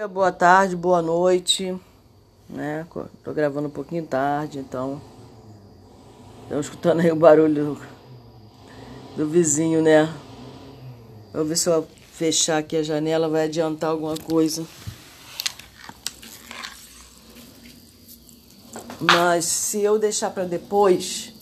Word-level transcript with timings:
Boa 0.00 0.32
tarde, 0.32 0.74
boa 0.74 1.02
noite, 1.02 1.78
né? 2.48 2.86
Tô 3.22 3.34
gravando 3.34 3.68
um 3.68 3.70
pouquinho 3.70 4.06
tarde, 4.06 4.58
então 4.58 5.02
estão 6.44 6.60
escutando 6.60 7.00
aí 7.00 7.12
o 7.12 7.14
barulho 7.14 7.78
do, 9.14 9.28
vizinho, 9.28 9.82
né? 9.82 10.10
Vou 11.30 11.44
ver 11.44 11.58
se 11.58 11.68
eu 11.68 11.86
fechar 12.10 12.56
aqui 12.56 12.78
a 12.78 12.82
janela 12.82 13.28
vai 13.28 13.44
adiantar 13.44 13.90
alguma 13.90 14.16
coisa. 14.16 14.66
Mas 18.98 19.44
se 19.44 19.82
eu 19.82 19.98
deixar 19.98 20.30
para 20.30 20.44
depois 20.44 21.34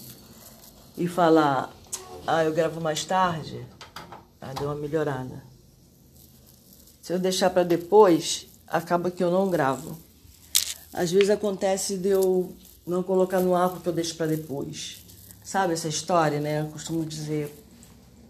e 0.98 1.06
falar, 1.06 1.72
ah, 2.26 2.42
eu 2.42 2.52
gravo 2.52 2.80
mais 2.80 3.04
tarde, 3.04 3.64
ah, 4.40 4.52
deu 4.54 4.66
uma 4.66 4.74
melhorada. 4.74 5.49
Se 7.00 7.12
eu 7.12 7.18
deixar 7.18 7.50
para 7.50 7.62
depois, 7.62 8.46
acaba 8.66 9.10
que 9.10 9.22
eu 9.22 9.30
não 9.30 9.48
gravo. 9.50 9.98
Às 10.92 11.10
vezes 11.10 11.30
acontece 11.30 11.96
de 11.96 12.08
eu 12.08 12.54
não 12.86 13.02
colocar 13.02 13.40
no 13.40 13.54
ar 13.54 13.70
porque 13.70 13.88
eu 13.88 13.92
deixo 13.92 14.16
para 14.16 14.26
depois. 14.26 15.04
Sabe 15.42 15.72
essa 15.72 15.88
história, 15.88 16.40
né? 16.40 16.60
Eu 16.60 16.66
costumo 16.66 17.04
dizer 17.04 17.54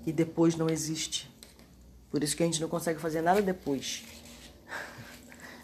que 0.05 0.13
depois 0.13 0.57
não 0.57 0.69
existe. 0.69 1.31
Por 2.11 2.23
isso 2.23 2.37
que 2.37 2.43
a 2.43 2.47
gente 2.47 2.61
não 2.61 2.69
consegue 2.69 3.01
fazer 3.01 3.21
nada 3.21 3.43
depois. 3.43 4.03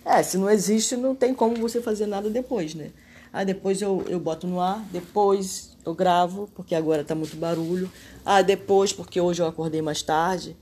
É, 0.08 0.22
se 0.22 0.38
não 0.38 0.48
existe, 0.48 0.96
não 0.96 1.16
tem 1.16 1.34
como 1.34 1.56
você 1.56 1.82
fazer 1.82 2.06
nada 2.06 2.30
depois, 2.30 2.76
né? 2.76 2.92
Ah, 3.32 3.42
depois 3.42 3.82
eu, 3.82 4.04
eu 4.08 4.20
boto 4.20 4.46
no 4.46 4.60
ar, 4.60 4.78
depois 4.92 5.76
eu 5.84 5.92
gravo, 5.92 6.48
porque 6.54 6.76
agora 6.76 7.02
tá 7.02 7.12
muito 7.12 7.36
barulho. 7.36 7.90
Ah, 8.24 8.40
depois, 8.40 8.92
porque 8.92 9.20
hoje 9.20 9.42
eu 9.42 9.46
acordei 9.48 9.82
mais 9.82 10.02
tarde. 10.02 10.56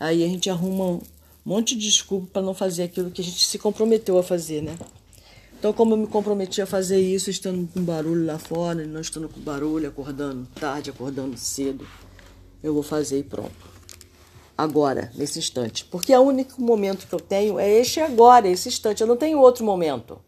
Aí 0.00 0.24
a 0.24 0.26
gente 0.26 0.48
arruma 0.48 1.00
um 1.44 1.50
monte 1.50 1.76
de 1.76 1.86
desculpa 1.86 2.28
para 2.32 2.42
não 2.42 2.54
fazer 2.54 2.84
aquilo 2.84 3.10
que 3.10 3.20
a 3.20 3.24
gente 3.24 3.46
se 3.46 3.58
comprometeu 3.58 4.18
a 4.18 4.22
fazer, 4.22 4.62
né? 4.62 4.76
Então, 5.58 5.72
como 5.72 5.94
eu 5.94 5.98
me 5.98 6.06
comprometi 6.06 6.62
a 6.62 6.66
fazer 6.66 7.00
isso, 7.00 7.30
estando 7.30 7.68
com 7.72 7.82
barulho 7.82 8.24
lá 8.24 8.38
fora, 8.38 8.86
não 8.86 9.00
estando 9.00 9.28
com 9.28 9.40
barulho, 9.40 9.88
acordando 9.88 10.46
tarde, 10.54 10.90
acordando 10.90 11.36
cedo, 11.36 11.86
eu 12.62 12.72
vou 12.72 12.82
fazer 12.82 13.18
e 13.18 13.22
pronto 13.24 13.78
agora, 14.58 15.12
nesse 15.14 15.38
instante. 15.38 15.84
Porque 15.84 16.12
é 16.12 16.18
o 16.18 16.22
único 16.22 16.60
momento 16.60 17.06
que 17.06 17.14
eu 17.14 17.20
tenho 17.20 17.60
é 17.60 17.70
este 17.70 18.00
agora, 18.00 18.48
esse 18.48 18.68
instante. 18.68 19.00
Eu 19.00 19.06
não 19.06 19.16
tenho 19.16 19.38
outro 19.38 19.64
momento 19.64 20.18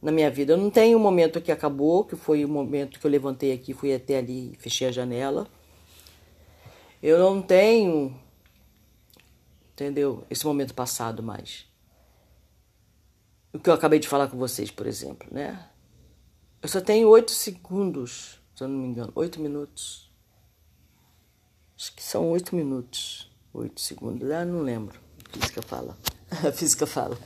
na 0.00 0.12
minha 0.12 0.30
vida. 0.30 0.52
Eu 0.52 0.56
não 0.56 0.70
tenho 0.70 0.96
um 0.96 1.00
momento 1.00 1.40
que 1.40 1.50
acabou, 1.50 2.04
que 2.04 2.14
foi 2.14 2.44
o 2.44 2.48
momento 2.48 3.00
que 3.00 3.04
eu 3.04 3.10
levantei 3.10 3.52
aqui, 3.52 3.74
fui 3.74 3.92
até 3.92 4.18
ali 4.18 4.56
fechei 4.60 4.86
a 4.86 4.92
janela. 4.92 5.48
Eu 7.02 7.18
não 7.18 7.42
tenho, 7.42 8.14
entendeu? 9.76 10.24
Esse 10.28 10.44
momento 10.44 10.74
passado 10.74 11.22
mais. 11.22 11.66
O 13.52 13.58
que 13.58 13.70
eu 13.70 13.74
acabei 13.74 13.98
de 13.98 14.08
falar 14.08 14.28
com 14.28 14.36
vocês, 14.36 14.70
por 14.70 14.86
exemplo, 14.86 15.28
né? 15.30 15.70
Eu 16.60 16.68
só 16.68 16.80
tenho 16.80 17.08
oito 17.08 17.30
segundos, 17.30 18.40
se 18.54 18.64
eu 18.64 18.68
não 18.68 18.78
me 18.78 18.88
engano, 18.88 19.12
oito 19.14 19.40
minutos. 19.40 20.10
Acho 21.76 21.94
que 21.94 22.02
são 22.02 22.30
oito 22.30 22.56
minutos 22.56 23.30
8 23.56 23.80
segundos, 23.80 24.30
ah, 24.30 24.44
não 24.44 24.60
lembro. 24.60 25.00
A 25.26 25.38
física 25.38 25.62
fala. 25.62 25.96
A 26.30 26.52
física 26.52 26.86
fala. 26.86 27.18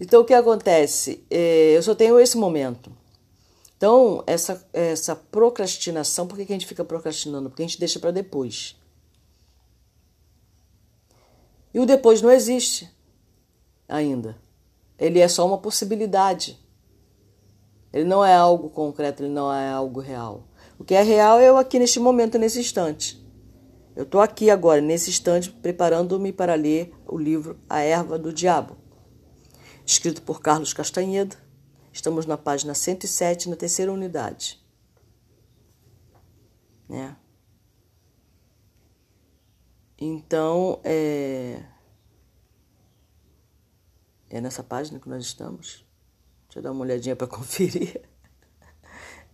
Então, 0.00 0.22
o 0.22 0.24
que 0.24 0.34
acontece? 0.34 1.24
É, 1.30 1.76
eu 1.76 1.82
só 1.82 1.94
tenho 1.94 2.18
esse 2.20 2.36
momento. 2.36 2.92
Então, 3.76 4.22
essa, 4.26 4.66
essa 4.72 5.16
procrastinação, 5.16 6.26
por 6.26 6.36
que 6.36 6.42
a 6.42 6.46
gente 6.46 6.66
fica 6.66 6.84
procrastinando? 6.84 7.50
Porque 7.50 7.62
a 7.62 7.66
gente 7.66 7.78
deixa 7.78 7.98
para 7.98 8.10
depois. 8.10 8.76
E 11.74 11.80
o 11.80 11.84
depois 11.84 12.22
não 12.22 12.30
existe 12.30 12.88
ainda. 13.88 14.38
Ele 14.96 15.18
é 15.18 15.26
só 15.26 15.44
uma 15.44 15.58
possibilidade. 15.58 16.56
Ele 17.92 18.04
não 18.04 18.24
é 18.24 18.34
algo 18.34 18.70
concreto, 18.70 19.24
ele 19.24 19.32
não 19.32 19.52
é 19.52 19.70
algo 19.70 19.98
real. 20.00 20.44
O 20.78 20.84
que 20.84 20.94
é 20.94 21.02
real 21.02 21.38
é 21.40 21.48
eu 21.48 21.56
aqui 21.56 21.80
neste 21.80 21.98
momento, 21.98 22.38
nesse 22.38 22.60
instante. 22.60 23.22
Eu 23.96 24.04
estou 24.04 24.20
aqui 24.20 24.50
agora, 24.50 24.80
nesse 24.80 25.10
instante, 25.10 25.50
preparando-me 25.50 26.32
para 26.32 26.54
ler 26.54 26.92
o 27.06 27.18
livro 27.18 27.58
A 27.68 27.80
Erva 27.80 28.18
do 28.18 28.32
Diabo, 28.32 28.76
escrito 29.86 30.22
por 30.22 30.40
Carlos 30.40 30.72
Castanheda. 30.72 31.36
Estamos 31.92 32.26
na 32.26 32.36
página 32.36 32.74
107, 32.74 33.48
na 33.48 33.54
terceira 33.54 33.92
unidade. 33.92 34.60
Né? 36.88 37.16
Então, 40.06 40.80
é... 40.84 41.62
é 44.28 44.38
nessa 44.38 44.62
página 44.62 45.00
que 45.00 45.08
nós 45.08 45.24
estamos. 45.24 45.82
Deixa 46.46 46.58
eu 46.58 46.62
dar 46.62 46.72
uma 46.72 46.82
olhadinha 46.82 47.16
para 47.16 47.26
conferir. 47.26 48.02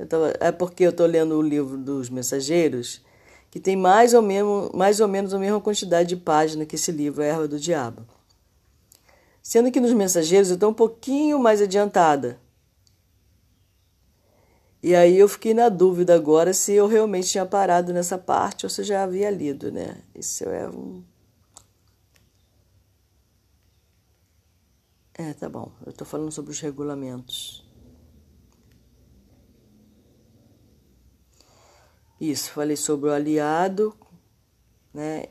Tava... 0.09 0.33
É 0.39 0.53
porque 0.53 0.85
eu 0.85 0.91
estou 0.91 1.07
lendo 1.07 1.37
o 1.37 1.43
livro 1.43 1.77
dos 1.77 2.09
mensageiros 2.09 3.05
que 3.51 3.59
tem 3.59 3.75
mais 3.75 4.15
ou, 4.15 4.23
menos, 4.23 4.71
mais 4.73 5.01
ou 5.01 5.09
menos 5.09 5.35
a 5.35 5.41
mesma 5.41 5.61
quantidade 5.61 6.11
de 6.11 6.17
páginas 6.17 6.69
que 6.69 6.77
esse 6.77 6.93
livro, 6.93 7.21
A 7.21 7.27
Erva 7.27 7.49
do 7.49 7.59
Diabo. 7.59 8.07
Sendo 9.43 9.73
que 9.73 9.81
nos 9.81 9.93
Mensageiros 9.93 10.51
eu 10.51 10.55
estou 10.55 10.71
um 10.71 10.75
pouquinho 10.75 11.37
mais 11.37 11.61
adiantada. 11.61 12.39
E 14.83 14.95
aí 14.95 15.19
eu 15.19 15.29
fiquei 15.29 15.53
na 15.53 15.69
dúvida 15.69 16.15
agora 16.15 16.55
se 16.55 16.73
eu 16.73 16.87
realmente 16.87 17.29
tinha 17.29 17.45
parado 17.45 17.93
nessa 17.93 18.17
parte 18.17 18.65
ou 18.65 18.71
se 18.71 18.81
eu 18.81 18.85
já 18.85 19.03
havia 19.03 19.31
lido, 19.31 19.71
né? 19.71 20.03
Isso 20.15 20.45
é 20.45 20.69
um. 20.69 21.03
É, 25.15 25.35
tá 25.35 25.51
bom. 25.51 25.71
Eu 25.85 25.91
estou 25.91 26.07
falando 26.07 26.33
sobre 26.33 26.51
os 26.51 26.61
regulamentos. 26.61 27.63
Isso, 32.19 32.51
falei 32.53 32.77
sobre 32.77 33.11
o 33.11 33.13
aliado, 33.13 33.95
né? 34.95 35.27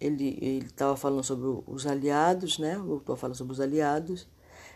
Ele 0.00 0.58
estava 0.64 0.96
falando 0.96 1.24
sobre 1.24 1.62
os 1.66 1.86
aliados, 1.86 2.58
né? 2.58 2.76
Voltou 2.78 3.14
a 3.14 3.16
falar 3.16 3.34
sobre 3.34 3.52
os 3.52 3.60
aliados. 3.60 4.28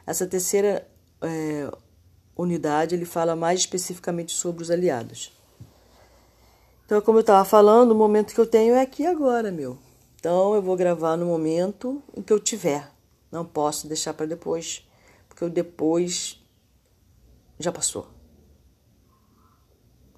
Essa 0.07 0.27
terceira 0.27 0.89
é, 1.23 1.71
unidade 2.37 2.95
ele 2.95 3.05
fala 3.05 3.37
mais 3.37 3.61
especificamente 3.61 4.33
sobre 4.33 4.63
os 4.63 4.71
aliados. 4.71 5.33
Então, 6.87 7.01
como 7.01 7.19
eu 7.19 7.21
estava 7.21 7.45
falando, 7.45 7.93
o 7.93 7.95
momento 7.95 8.35
que 8.35 8.41
eu 8.41 8.47
tenho 8.47 8.75
é 8.75 8.81
aqui 8.81 9.07
agora, 9.07 9.53
meu. 9.53 9.79
Então, 10.17 10.55
eu 10.55 10.61
vou 10.61 10.77
gravar 10.77 11.17
no 11.17 11.27
momento 11.27 12.03
em 12.17 12.21
que 12.21 12.33
eu 12.33 12.41
tiver. 12.41 12.91
Não 13.31 13.45
posso 13.45 13.87
deixar 13.87 14.13
para 14.13 14.27
depois, 14.27 14.85
porque 15.29 15.45
o 15.45 15.49
depois 15.49 16.43
já 17.59 17.71
passou. 17.71 18.09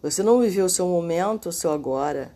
Você 0.01 0.23
não 0.23 0.41
viveu 0.41 0.65
o 0.65 0.71
seu 0.71 0.87
momento, 0.89 1.51
o 1.51 1.53
seu 1.53 1.71
agora. 1.71 2.35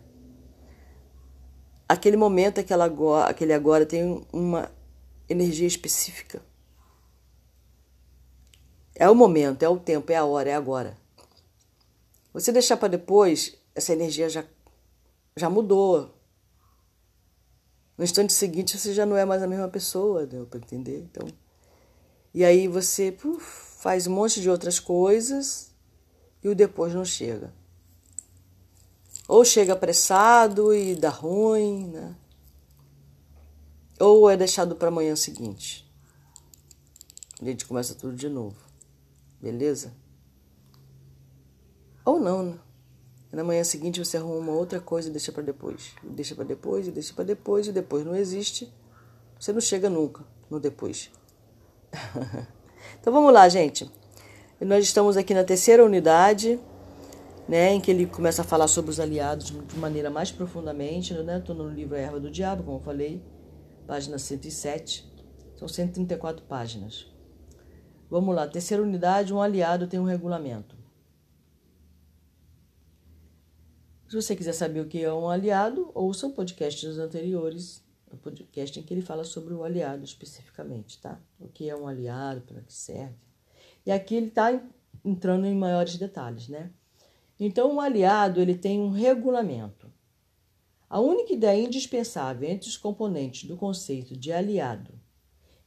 Aquele 1.89 2.15
momento, 2.15 2.59
agora, 2.59 3.29
aquele 3.29 3.53
agora 3.53 3.85
tem 3.85 4.25
uma 4.31 4.71
energia 5.27 5.67
específica. 5.67 6.41
É 8.99 9.07
o 9.07 9.13
momento, 9.13 9.61
é 9.61 9.69
o 9.69 9.77
tempo, 9.77 10.11
é 10.11 10.15
a 10.15 10.25
hora, 10.25 10.49
é 10.49 10.55
agora. 10.55 10.97
Você 12.33 12.51
deixar 12.51 12.77
para 12.77 12.87
depois, 12.87 13.55
essa 13.75 13.93
energia 13.93 14.27
já, 14.27 14.43
já 15.35 15.49
mudou. 15.49 16.15
No 17.95 18.03
instante 18.03 18.33
seguinte, 18.33 18.75
você 18.77 18.95
já 18.95 19.05
não 19.05 19.15
é 19.15 19.23
mais 19.23 19.43
a 19.43 19.47
mesma 19.47 19.67
pessoa, 19.67 20.25
deu 20.25 20.47
para 20.47 20.59
entender? 20.59 20.99
Então, 20.99 21.27
e 22.33 22.43
aí 22.43 22.67
você 22.67 23.11
puf, 23.11 23.43
faz 23.79 24.07
um 24.07 24.13
monte 24.13 24.41
de 24.41 24.49
outras 24.49 24.79
coisas 24.79 25.71
e 26.43 26.49
o 26.49 26.55
depois 26.55 26.93
não 26.93 27.05
chega. 27.05 27.53
Ou 29.27 29.45
chega 29.45 29.73
apressado 29.73 30.73
e 30.73 30.95
dá 30.95 31.09
ruim, 31.09 31.87
né? 31.87 32.15
Ou 33.99 34.27
é 34.27 34.35
deixado 34.35 34.75
para 34.75 34.87
amanhã 34.87 35.15
seguinte. 35.15 35.87
A 37.39 37.45
gente 37.45 37.65
começa 37.65 37.93
tudo 37.93 38.15
de 38.15 38.29
novo. 38.29 38.66
Beleza? 39.41 39.93
Ou 42.03 42.19
não, 42.19 42.43
né? 42.43 42.59
Na 43.31 43.43
manhã 43.43 43.63
seguinte 43.63 44.03
você 44.03 44.17
arruma 44.17 44.37
uma 44.37 44.53
outra 44.53 44.79
coisa 44.79 45.09
e 45.09 45.11
deixa 45.11 45.31
para 45.31 45.43
depois. 45.43 45.93
Deixa 46.01 46.33
para 46.33 46.45
depois, 46.45 46.87
e 46.87 46.91
deixa 46.91 47.13
para 47.13 47.25
depois, 47.25 47.67
e 47.67 47.71
depois 47.71 48.05
não 48.05 48.15
existe. 48.15 48.73
Você 49.39 49.51
não 49.51 49.61
chega 49.61 49.89
nunca 49.89 50.23
no 50.49 50.59
depois. 50.59 51.11
então 52.99 53.11
vamos 53.11 53.33
lá, 53.33 53.47
gente. 53.49 53.91
Nós 54.59 54.85
estamos 54.85 55.17
aqui 55.17 55.33
na 55.33 55.43
terceira 55.43 55.83
unidade 55.85 56.59
né, 57.47 57.73
em 57.73 57.79
que 57.79 57.91
ele 57.91 58.05
começa 58.05 58.41
a 58.41 58.45
falar 58.45 58.67
sobre 58.67 58.91
os 58.91 58.99
aliados 58.99 59.45
de 59.45 59.77
maneira 59.77 60.09
mais 60.09 60.31
profundamente. 60.31 61.13
Né? 61.13 61.37
Estou 61.37 61.55
no 61.55 61.69
livro 61.69 61.95
A 61.95 61.99
Erva 61.99 62.19
do 62.19 62.29
Diabo, 62.29 62.63
como 62.63 62.77
eu 62.77 62.81
falei, 62.81 63.21
página 63.85 64.17
107. 64.17 65.07
São 65.55 65.67
134 65.67 66.43
páginas. 66.45 67.07
Vamos 68.09 68.33
lá, 68.33 68.47
terceira 68.47 68.81
unidade, 68.81 69.33
um 69.33 69.41
aliado 69.41 69.85
tem 69.85 69.99
um 69.99 70.05
regulamento. 70.05 70.77
Se 74.07 74.15
você 74.15 74.33
quiser 74.33 74.53
saber 74.53 74.79
o 74.79 74.87
que 74.87 75.03
é 75.03 75.13
um 75.13 75.29
aliado, 75.29 75.91
ouça 75.93 76.27
o 76.27 76.31
podcast 76.31 76.87
dos 76.87 76.97
anteriores 76.97 77.83
no 78.09 78.17
podcast 78.17 78.79
em 78.79 78.83
que 78.83 78.93
ele 78.93 79.01
fala 79.01 79.25
sobre 79.25 79.53
o 79.53 79.65
aliado 79.65 80.05
especificamente, 80.05 81.01
tá? 81.01 81.19
O 81.37 81.49
que 81.49 81.69
é 81.69 81.75
um 81.75 81.85
aliado, 81.85 82.41
para 82.41 82.61
que 82.61 82.73
serve. 82.73 83.17
E 83.85 83.91
aqui 83.91 84.15
ele 84.15 84.27
está 84.27 84.57
entrando 85.03 85.45
em 85.45 85.53
maiores 85.53 85.97
detalhes, 85.97 86.47
né? 86.47 86.71
Então, 87.37 87.75
um 87.75 87.81
aliado 87.81 88.39
ele 88.39 88.55
tem 88.55 88.79
um 88.79 88.89
regulamento. 88.89 89.91
A 90.89 91.01
única 91.01 91.33
ideia 91.33 91.61
indispensável 91.61 92.49
entre 92.49 92.69
os 92.69 92.77
componentes 92.77 93.43
do 93.43 93.57
conceito 93.57 94.15
de 94.15 94.31
aliado 94.31 94.96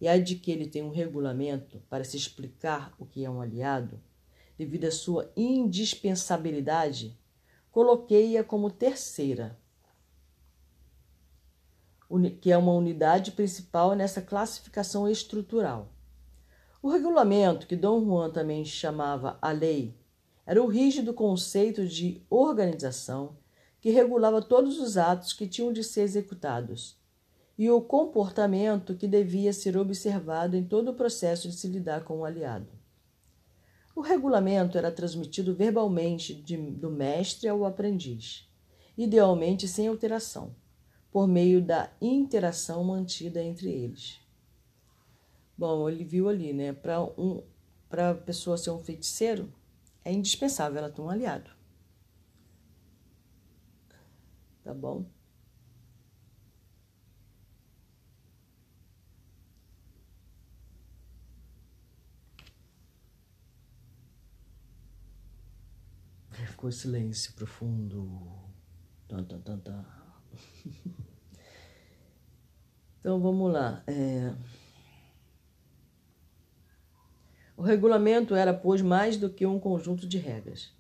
e 0.00 0.08
a 0.08 0.18
de 0.18 0.36
que 0.36 0.50
ele 0.50 0.66
tem 0.66 0.82
um 0.82 0.90
regulamento 0.90 1.82
para 1.90 2.04
se 2.04 2.16
explicar 2.16 2.94
o 2.98 3.04
que 3.04 3.24
é 3.24 3.30
um 3.30 3.40
aliado, 3.40 4.00
devido 4.56 4.86
à 4.86 4.90
sua 4.90 5.30
indispensabilidade, 5.36 7.18
coloquei-a 7.70 8.42
como 8.42 8.70
terceira, 8.70 9.58
que 12.40 12.50
é 12.50 12.56
uma 12.56 12.72
unidade 12.72 13.32
principal 13.32 13.94
nessa 13.94 14.22
classificação 14.22 15.08
estrutural. 15.08 15.92
O 16.82 16.88
regulamento, 16.88 17.66
que 17.66 17.76
Dom 17.76 18.04
Juan 18.04 18.30
também 18.30 18.64
chamava 18.64 19.38
a 19.40 19.52
lei, 19.52 19.94
era 20.46 20.62
o 20.62 20.66
rígido 20.66 21.12
conceito 21.12 21.86
de 21.86 22.22
organização 22.28 23.36
que 23.80 23.90
regulava 23.90 24.42
todos 24.42 24.78
os 24.78 24.96
atos 24.96 25.32
que 25.32 25.46
tinham 25.46 25.72
de 25.72 25.84
ser 25.84 26.02
executados 26.02 26.99
e 27.60 27.70
o 27.70 27.78
comportamento 27.78 28.96
que 28.96 29.06
devia 29.06 29.52
ser 29.52 29.76
observado 29.76 30.56
em 30.56 30.64
todo 30.64 30.92
o 30.92 30.94
processo 30.94 31.46
de 31.46 31.54
se 31.54 31.68
lidar 31.68 32.04
com 32.04 32.20
o 32.20 32.24
aliado. 32.24 32.66
O 33.94 34.00
regulamento 34.00 34.78
era 34.78 34.90
transmitido 34.90 35.54
verbalmente 35.54 36.32
de, 36.32 36.56
do 36.56 36.90
mestre 36.90 37.50
ao 37.50 37.66
aprendiz, 37.66 38.50
idealmente 38.96 39.68
sem 39.68 39.88
alteração, 39.88 40.56
por 41.12 41.28
meio 41.28 41.60
da 41.60 41.92
interação 42.00 42.82
mantida 42.82 43.44
entre 43.44 43.70
eles. 43.70 44.18
Bom, 45.54 45.86
ele 45.86 46.02
viu 46.02 46.30
ali, 46.30 46.54
né? 46.54 46.72
Para 46.72 47.02
um, 47.02 47.42
a 47.90 48.14
pessoa 48.14 48.56
ser 48.56 48.70
um 48.70 48.78
feiticeiro, 48.78 49.52
é 50.02 50.10
indispensável 50.10 50.78
ela 50.78 50.88
ter 50.88 51.02
um 51.02 51.10
aliado. 51.10 51.50
Tá 54.64 54.72
bom? 54.72 55.19
Ficou 66.46 66.70
silêncio 66.70 67.32
profundo. 67.34 68.20
Tan, 69.08 69.24
tan, 69.24 69.40
tan, 69.40 69.58
tan. 69.58 69.84
então 73.00 73.20
vamos 73.20 73.52
lá. 73.52 73.82
É... 73.86 74.34
O 77.56 77.62
regulamento 77.62 78.34
era, 78.34 78.54
pois, 78.54 78.80
mais 78.80 79.16
do 79.16 79.28
que 79.28 79.44
um 79.44 79.58
conjunto 79.58 80.06
de 80.06 80.18
regras. 80.18 80.72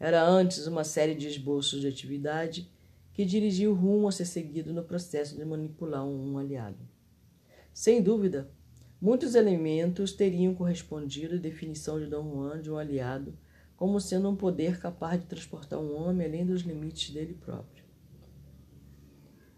Era 0.00 0.22
antes 0.24 0.66
uma 0.66 0.82
série 0.82 1.14
de 1.14 1.28
esboços 1.28 1.80
de 1.80 1.86
atividade 1.86 2.70
que 3.12 3.24
dirigia 3.24 3.70
o 3.70 3.74
rumo 3.74 4.08
a 4.08 4.12
ser 4.12 4.24
seguido 4.24 4.72
no 4.72 4.82
processo 4.82 5.36
de 5.36 5.44
manipular 5.44 6.04
um 6.04 6.36
aliado. 6.36 6.78
Sem 7.72 8.02
dúvida, 8.02 8.50
muitos 9.00 9.36
elementos 9.36 10.12
teriam 10.12 10.54
correspondido 10.54 11.36
à 11.36 11.38
definição 11.38 12.00
de 12.00 12.06
Dom 12.06 12.28
Juan 12.28 12.60
de 12.60 12.70
um 12.70 12.76
aliado 12.76 13.38
como 13.84 14.00
sendo 14.00 14.30
um 14.30 14.34
poder 14.34 14.80
capaz 14.80 15.20
de 15.20 15.26
transportar 15.26 15.78
um 15.78 15.94
homem 15.94 16.26
além 16.26 16.46
dos 16.46 16.62
limites 16.62 17.10
dele 17.12 17.34
próprio. 17.34 17.84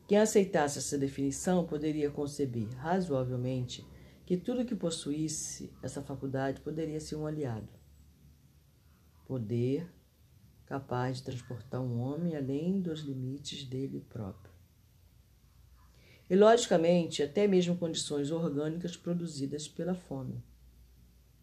Quem 0.08 0.18
aceitasse 0.18 0.78
essa 0.80 0.98
definição 0.98 1.64
poderia 1.64 2.10
conceber, 2.10 2.68
razoavelmente, 2.70 3.86
que 4.26 4.36
tudo 4.36 4.64
que 4.64 4.74
possuísse 4.74 5.72
essa 5.80 6.02
faculdade 6.02 6.60
poderia 6.60 6.98
ser 6.98 7.14
um 7.14 7.24
aliado. 7.24 7.68
Poder 9.28 9.88
capaz 10.64 11.18
de 11.18 11.22
transportar 11.22 11.80
um 11.80 12.00
homem 12.00 12.34
além 12.34 12.80
dos 12.80 13.02
limites 13.02 13.62
dele 13.62 14.00
próprio. 14.08 14.52
E, 16.28 16.34
logicamente, 16.34 17.22
até 17.22 17.46
mesmo 17.46 17.76
condições 17.76 18.32
orgânicas 18.32 18.96
produzidas 18.96 19.68
pela 19.68 19.94
fome, 19.94 20.42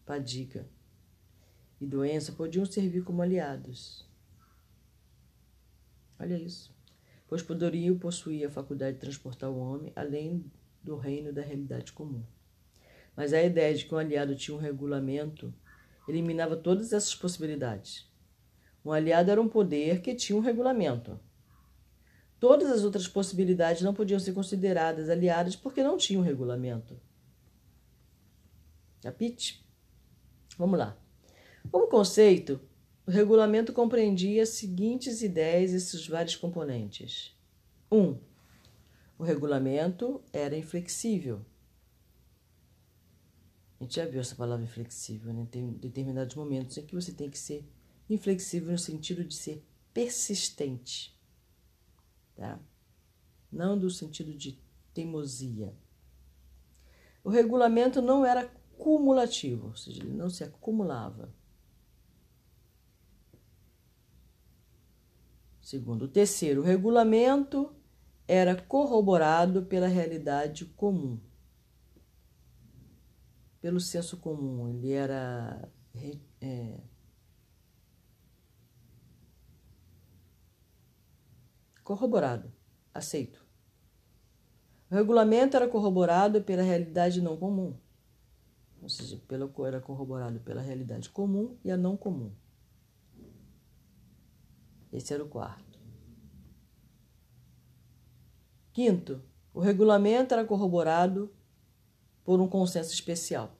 fadiga 0.04 0.68
e 1.84 1.86
doença 1.86 2.32
podiam 2.32 2.64
servir 2.64 3.04
como 3.04 3.20
aliados. 3.20 4.08
Olha 6.18 6.38
isso. 6.38 6.74
Pois 7.28 7.42
poderiam 7.42 7.98
possuir 7.98 8.46
a 8.46 8.50
faculdade 8.50 8.94
de 8.94 9.00
transportar 9.00 9.50
o 9.50 9.58
homem 9.58 9.92
além 9.94 10.50
do 10.82 10.96
reino 10.96 11.32
da 11.32 11.42
realidade 11.42 11.92
comum. 11.92 12.24
Mas 13.14 13.32
a 13.32 13.42
ideia 13.42 13.74
de 13.74 13.84
que 13.84 13.94
um 13.94 13.98
aliado 13.98 14.34
tinha 14.34 14.56
um 14.56 14.60
regulamento 14.60 15.52
eliminava 16.08 16.56
todas 16.56 16.92
essas 16.92 17.14
possibilidades. 17.14 18.10
Um 18.84 18.90
aliado 18.90 19.30
era 19.30 19.40
um 19.40 19.48
poder 19.48 20.00
que 20.00 20.14
tinha 20.14 20.36
um 20.36 20.42
regulamento. 20.42 21.20
Todas 22.40 22.70
as 22.70 22.82
outras 22.82 23.06
possibilidades 23.06 23.82
não 23.82 23.94
podiam 23.94 24.18
ser 24.20 24.32
consideradas 24.32 25.08
aliadas 25.08 25.54
porque 25.54 25.82
não 25.82 25.96
tinham 25.96 26.22
regulamento. 26.22 26.98
Capite? 29.02 29.66
Vamos 30.56 30.78
lá. 30.78 31.03
Como 31.70 31.88
conceito, 31.88 32.60
o 33.06 33.10
regulamento 33.10 33.72
compreendia 33.72 34.42
as 34.42 34.50
seguintes 34.50 35.22
ideias 35.22 35.72
e 35.72 35.80
seus 35.80 36.08
vários 36.08 36.36
componentes. 36.36 37.36
1. 37.90 37.98
Um, 37.98 38.18
o 39.18 39.22
regulamento 39.22 40.22
era 40.32 40.56
inflexível. 40.56 41.44
A 43.78 43.84
gente 43.84 43.96
já 43.96 44.06
viu 44.06 44.20
essa 44.20 44.34
palavra 44.34 44.64
inflexível, 44.64 45.32
né? 45.32 45.46
Tem 45.50 45.72
determinados 45.72 46.34
momentos 46.34 46.76
em 46.78 46.86
que 46.86 46.94
você 46.94 47.12
tem 47.12 47.28
que 47.28 47.38
ser 47.38 47.68
inflexível 48.08 48.72
no 48.72 48.78
sentido 48.78 49.24
de 49.24 49.34
ser 49.34 49.64
persistente, 49.92 51.18
tá? 52.34 52.58
Não 53.50 53.78
do 53.78 53.90
sentido 53.90 54.32
de 54.34 54.58
teimosia. 54.92 55.74
O 57.22 57.30
regulamento 57.30 58.02
não 58.02 58.24
era 58.24 58.50
cumulativo, 58.76 59.68
ou 59.68 59.76
seja, 59.76 60.02
ele 60.02 60.12
não 60.12 60.28
se 60.28 60.42
acumulava. 60.42 61.32
Segundo 65.64 66.02
o 66.02 66.08
terceiro, 66.08 66.60
o 66.60 66.62
regulamento 66.62 67.74
era 68.28 68.54
corroborado 68.54 69.64
pela 69.64 69.86
realidade 69.86 70.66
comum, 70.66 71.18
pelo 73.62 73.80
senso 73.80 74.18
comum. 74.18 74.68
Ele 74.68 74.92
era 74.92 75.66
é, 76.38 76.80
corroborado, 81.82 82.52
aceito. 82.92 83.42
O 84.90 84.94
regulamento 84.94 85.56
era 85.56 85.66
corroborado 85.66 86.42
pela 86.42 86.62
realidade 86.62 87.22
não 87.22 87.38
comum, 87.38 87.74
ou 88.82 88.90
seja, 88.90 89.16
pelo, 89.26 89.50
era 89.64 89.80
corroborado 89.80 90.40
pela 90.40 90.60
realidade 90.60 91.08
comum 91.08 91.56
e 91.64 91.70
a 91.70 91.76
não 91.78 91.96
comum. 91.96 92.34
Esse 94.94 95.12
era 95.12 95.24
o 95.24 95.28
quarto. 95.28 95.80
Quinto, 98.72 99.20
o 99.52 99.58
regulamento 99.58 100.32
era 100.32 100.44
corroborado 100.44 101.34
por 102.22 102.40
um 102.40 102.46
consenso 102.46 102.92
especial. 102.94 103.58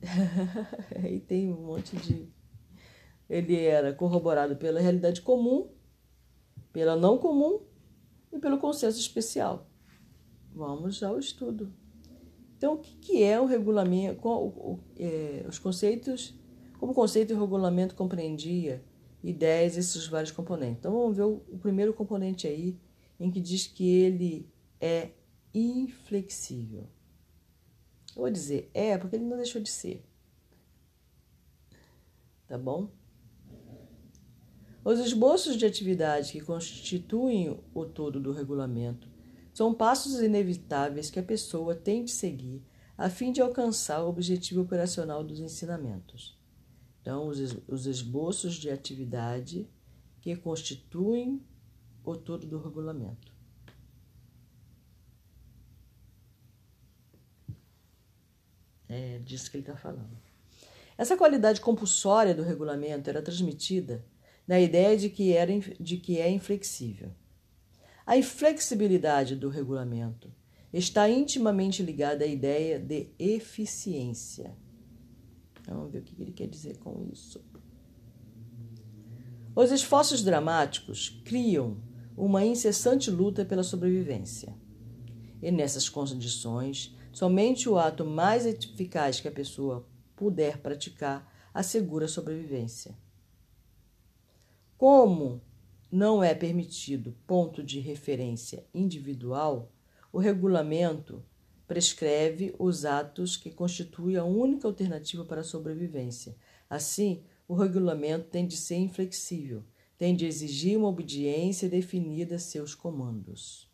Aí 0.96 1.20
tem 1.20 1.52
um 1.52 1.60
monte 1.60 1.94
de. 1.98 2.32
Ele 3.28 3.60
era 3.60 3.92
corroborado 3.92 4.56
pela 4.56 4.80
realidade 4.80 5.20
comum, 5.20 5.70
pela 6.72 6.96
não 6.96 7.18
comum 7.18 7.60
e 8.32 8.38
pelo 8.38 8.56
consenso 8.56 8.98
especial. 8.98 9.70
Vamos 10.54 11.02
ao 11.02 11.18
estudo. 11.18 11.70
Então, 12.56 12.74
o 12.74 12.78
que 12.78 13.22
é 13.22 13.38
o 13.38 13.44
regulamento? 13.44 14.20
É, 14.96 15.44
os 15.46 15.58
conceitos, 15.58 16.34
como 16.78 16.92
o 16.92 16.94
conceito 16.94 17.32
e 17.32 17.36
o 17.36 17.40
regulamento 17.40 17.94
compreendia 17.94 18.82
ideias 19.22 19.76
esses 19.76 20.06
vários 20.06 20.32
componentes. 20.32 20.78
Então 20.78 20.92
vamos 20.92 21.16
ver 21.16 21.24
o, 21.24 21.42
o 21.48 21.58
primeiro 21.58 21.92
componente 21.92 22.46
aí, 22.46 22.76
em 23.18 23.30
que 23.30 23.40
diz 23.40 23.66
que 23.66 23.88
ele 23.88 24.48
é 24.80 25.10
inflexível. 25.54 26.88
Eu 28.14 28.22
vou 28.22 28.30
dizer 28.30 28.70
é, 28.74 28.98
porque 28.98 29.16
ele 29.16 29.24
não 29.24 29.36
deixou 29.36 29.62
de 29.62 29.70
ser. 29.70 30.04
Tá 32.46 32.58
bom? 32.58 32.90
Os 34.84 34.98
esboços 34.98 35.56
de 35.56 35.64
atividade 35.64 36.32
que 36.32 36.40
constituem 36.40 37.58
o 37.72 37.84
todo 37.84 38.18
do 38.18 38.32
regulamento 38.32 39.08
são 39.54 39.72
passos 39.72 40.20
inevitáveis 40.20 41.08
que 41.08 41.20
a 41.20 41.22
pessoa 41.22 41.74
tem 41.74 42.04
de 42.04 42.10
seguir 42.10 42.62
a 42.96 43.08
fim 43.08 43.32
de 43.32 43.40
alcançar 43.40 44.02
o 44.02 44.08
objetivo 44.08 44.62
operacional 44.62 45.24
dos 45.24 45.40
ensinamentos. 45.40 46.38
Então, 47.02 47.26
os 47.26 47.86
esboços 47.86 48.54
de 48.54 48.70
atividade 48.70 49.68
que 50.20 50.36
constituem 50.36 51.42
o 52.04 52.16
todo 52.16 52.46
do 52.46 52.62
regulamento. 52.62 53.32
É 58.88 59.18
disso 59.18 59.50
que 59.50 59.56
ele 59.56 59.62
está 59.62 59.76
falando. 59.76 60.16
Essa 60.96 61.16
qualidade 61.16 61.60
compulsória 61.60 62.34
do 62.34 62.42
regulamento 62.42 63.10
era 63.10 63.20
transmitida 63.20 64.04
na 64.46 64.60
ideia 64.60 64.96
de 64.96 65.10
que, 65.10 65.32
era, 65.32 65.52
de 65.58 65.96
que 65.96 66.18
é 66.20 66.30
inflexível. 66.30 67.10
A 68.06 68.16
inflexibilidade 68.16 69.34
do 69.34 69.48
regulamento 69.48 70.32
está 70.72 71.08
intimamente 71.08 71.82
ligada 71.82 72.24
à 72.24 72.28
ideia 72.28 72.78
de 72.78 73.10
eficiência. 73.18 74.56
Vamos 75.66 75.92
ver 75.92 75.98
o 75.98 76.02
que 76.02 76.20
ele 76.20 76.32
quer 76.32 76.48
dizer 76.48 76.78
com 76.78 77.06
isso. 77.12 77.40
Os 79.54 79.70
esforços 79.70 80.22
dramáticos 80.22 81.20
criam 81.24 81.76
uma 82.16 82.44
incessante 82.44 83.10
luta 83.10 83.44
pela 83.44 83.62
sobrevivência. 83.62 84.54
E 85.42 85.50
nessas 85.50 85.88
condições, 85.88 86.96
somente 87.12 87.68
o 87.68 87.78
ato 87.78 88.04
mais 88.04 88.46
eficaz 88.46 89.20
que 89.20 89.28
a 89.28 89.32
pessoa 89.32 89.86
puder 90.16 90.58
praticar 90.58 91.30
assegura 91.52 92.06
a 92.06 92.08
sobrevivência. 92.08 92.96
Como 94.78 95.40
não 95.90 96.24
é 96.24 96.34
permitido 96.34 97.14
ponto 97.26 97.62
de 97.62 97.78
referência 97.78 98.66
individual, 98.72 99.70
o 100.12 100.18
regulamento 100.18 101.22
prescreve 101.66 102.54
os 102.58 102.84
atos 102.84 103.36
que 103.36 103.50
constituem 103.50 104.16
a 104.16 104.24
única 104.24 104.66
alternativa 104.66 105.24
para 105.24 105.40
a 105.40 105.44
sobrevivência. 105.44 106.36
Assim, 106.68 107.22
o 107.46 107.54
regulamento 107.54 108.28
tem 108.30 108.46
de 108.46 108.56
ser 108.56 108.76
inflexível, 108.76 109.64
tem 109.98 110.14
de 110.14 110.26
exigir 110.26 110.78
uma 110.78 110.88
obediência 110.88 111.68
definida 111.68 112.36
a 112.36 112.38
seus 112.38 112.74
comandos. 112.74 113.70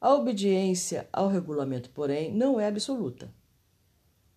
A 0.00 0.14
obediência 0.14 1.08
ao 1.12 1.26
regulamento, 1.28 1.90
porém, 1.90 2.32
não 2.32 2.60
é 2.60 2.68
absoluta. 2.68 3.34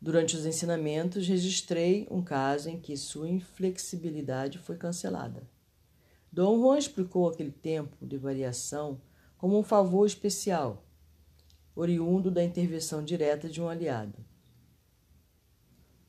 Durante 0.02 0.36
os 0.36 0.46
ensinamentos, 0.46 1.28
registrei 1.28 2.08
um 2.10 2.22
caso 2.22 2.70
em 2.70 2.80
que 2.80 2.96
sua 2.96 3.28
inflexibilidade 3.30 4.58
foi 4.58 4.78
cancelada. 4.78 5.44
Dom 6.32 6.60
Juan 6.60 6.78
explicou 6.78 7.28
aquele 7.28 7.52
tempo 7.52 8.06
de 8.06 8.18
variação 8.18 9.02
como 9.38 9.58
um 9.58 9.64
favor 9.64 10.06
especial, 10.06 10.86
oriundo 11.76 12.32
da 12.32 12.44
intervenção 12.44 13.04
direta 13.04 13.50
de 13.50 13.62
um 13.62 13.68
aliado. 13.68 14.18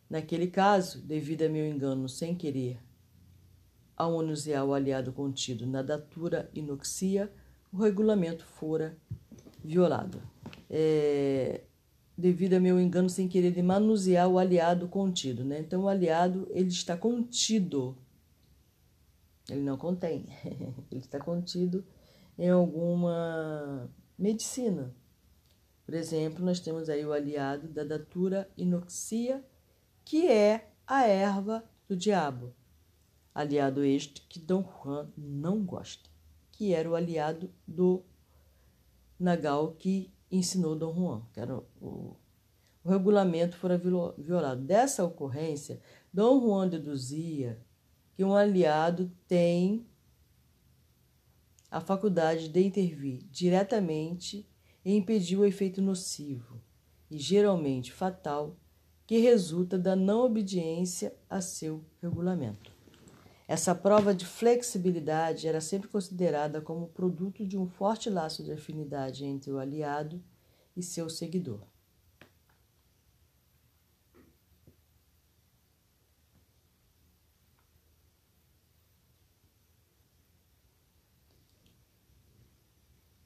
Naquele 0.08 0.46
caso, 0.46 1.00
devido 1.00 1.42
a 1.42 1.48
meu 1.48 1.66
engano 1.66 2.08
sem 2.08 2.34
querer, 2.34 2.78
ao 3.96 4.16
manusear 4.16 4.64
o 4.64 4.74
aliado 4.74 5.12
contido 5.12 5.66
na 5.66 5.82
datura 5.82 6.50
inoxia, 6.54 7.32
o 7.72 7.76
regulamento 7.76 8.44
fora 8.44 8.96
violado. 9.62 10.22
É, 10.68 11.62
devido 12.20 12.54
a 12.54 12.60
meu 12.60 12.78
engano 12.78 13.08
sem 13.08 13.26
querer 13.26 13.52
de 13.52 13.62
manusear 13.62 14.28
o 14.28 14.38
aliado 14.38 14.86
contido, 14.88 15.44
né? 15.44 15.60
Então 15.60 15.82
o 15.82 15.88
aliado 15.88 16.46
ele 16.50 16.68
está 16.68 16.96
contido, 16.96 17.96
ele 19.48 19.62
não 19.62 19.76
contém, 19.76 20.26
ele 20.90 21.00
está 21.00 21.18
contido 21.18 21.84
em 22.38 22.48
alguma 22.48 23.90
medicina. 24.18 24.94
Por 25.84 25.94
exemplo, 25.94 26.44
nós 26.44 26.60
temos 26.60 26.88
aí 26.88 27.04
o 27.04 27.12
aliado 27.12 27.66
da 27.68 27.82
datura 27.82 28.48
inoxia, 28.56 29.44
que 30.04 30.28
é 30.28 30.70
a 30.86 31.06
erva 31.06 31.64
do 31.88 31.96
diabo. 31.96 32.54
Aliado 33.34 33.82
este 33.84 34.22
que 34.22 34.38
Dom 34.38 34.62
Juan 34.62 35.08
não 35.16 35.64
gosta, 35.64 36.08
que 36.52 36.72
era 36.72 36.88
o 36.88 36.94
aliado 36.94 37.50
do 37.66 38.04
Nagal 39.18 39.72
que 39.72 40.10
ensinou 40.30 40.76
Dom 40.76 40.94
Juan, 40.94 41.22
que 41.32 41.40
era 41.40 41.56
o, 41.80 42.16
o 42.84 42.88
regulamento 42.88 43.56
fora 43.56 43.80
violado. 44.18 44.62
Dessa 44.62 45.04
ocorrência, 45.04 45.80
Dom 46.12 46.40
Juan 46.40 46.68
deduzia 46.68 47.60
que 48.14 48.24
um 48.24 48.34
aliado 48.34 49.10
tem 49.26 49.86
a 51.70 51.80
faculdade 51.80 52.48
de 52.48 52.60
intervir 52.62 53.22
diretamente 53.30 54.48
e 54.84 54.94
impedir 54.94 55.36
o 55.36 55.44
efeito 55.44 55.80
nocivo 55.80 56.60
e 57.10 57.18
geralmente 57.18 57.92
fatal 57.92 58.56
que 59.06 59.18
resulta 59.18 59.78
da 59.78 59.96
não 59.96 60.20
obediência 60.24 61.14
a 61.28 61.40
seu 61.40 61.84
regulamento. 62.00 62.69
Essa 63.50 63.74
prova 63.74 64.14
de 64.14 64.24
flexibilidade 64.24 65.48
era 65.48 65.60
sempre 65.60 65.88
considerada 65.88 66.60
como 66.60 66.86
produto 66.86 67.44
de 67.44 67.58
um 67.58 67.66
forte 67.66 68.08
laço 68.08 68.44
de 68.44 68.52
afinidade 68.52 69.24
entre 69.24 69.50
o 69.50 69.58
aliado 69.58 70.22
e 70.76 70.84
seu 70.84 71.10
seguidor. 71.10 71.66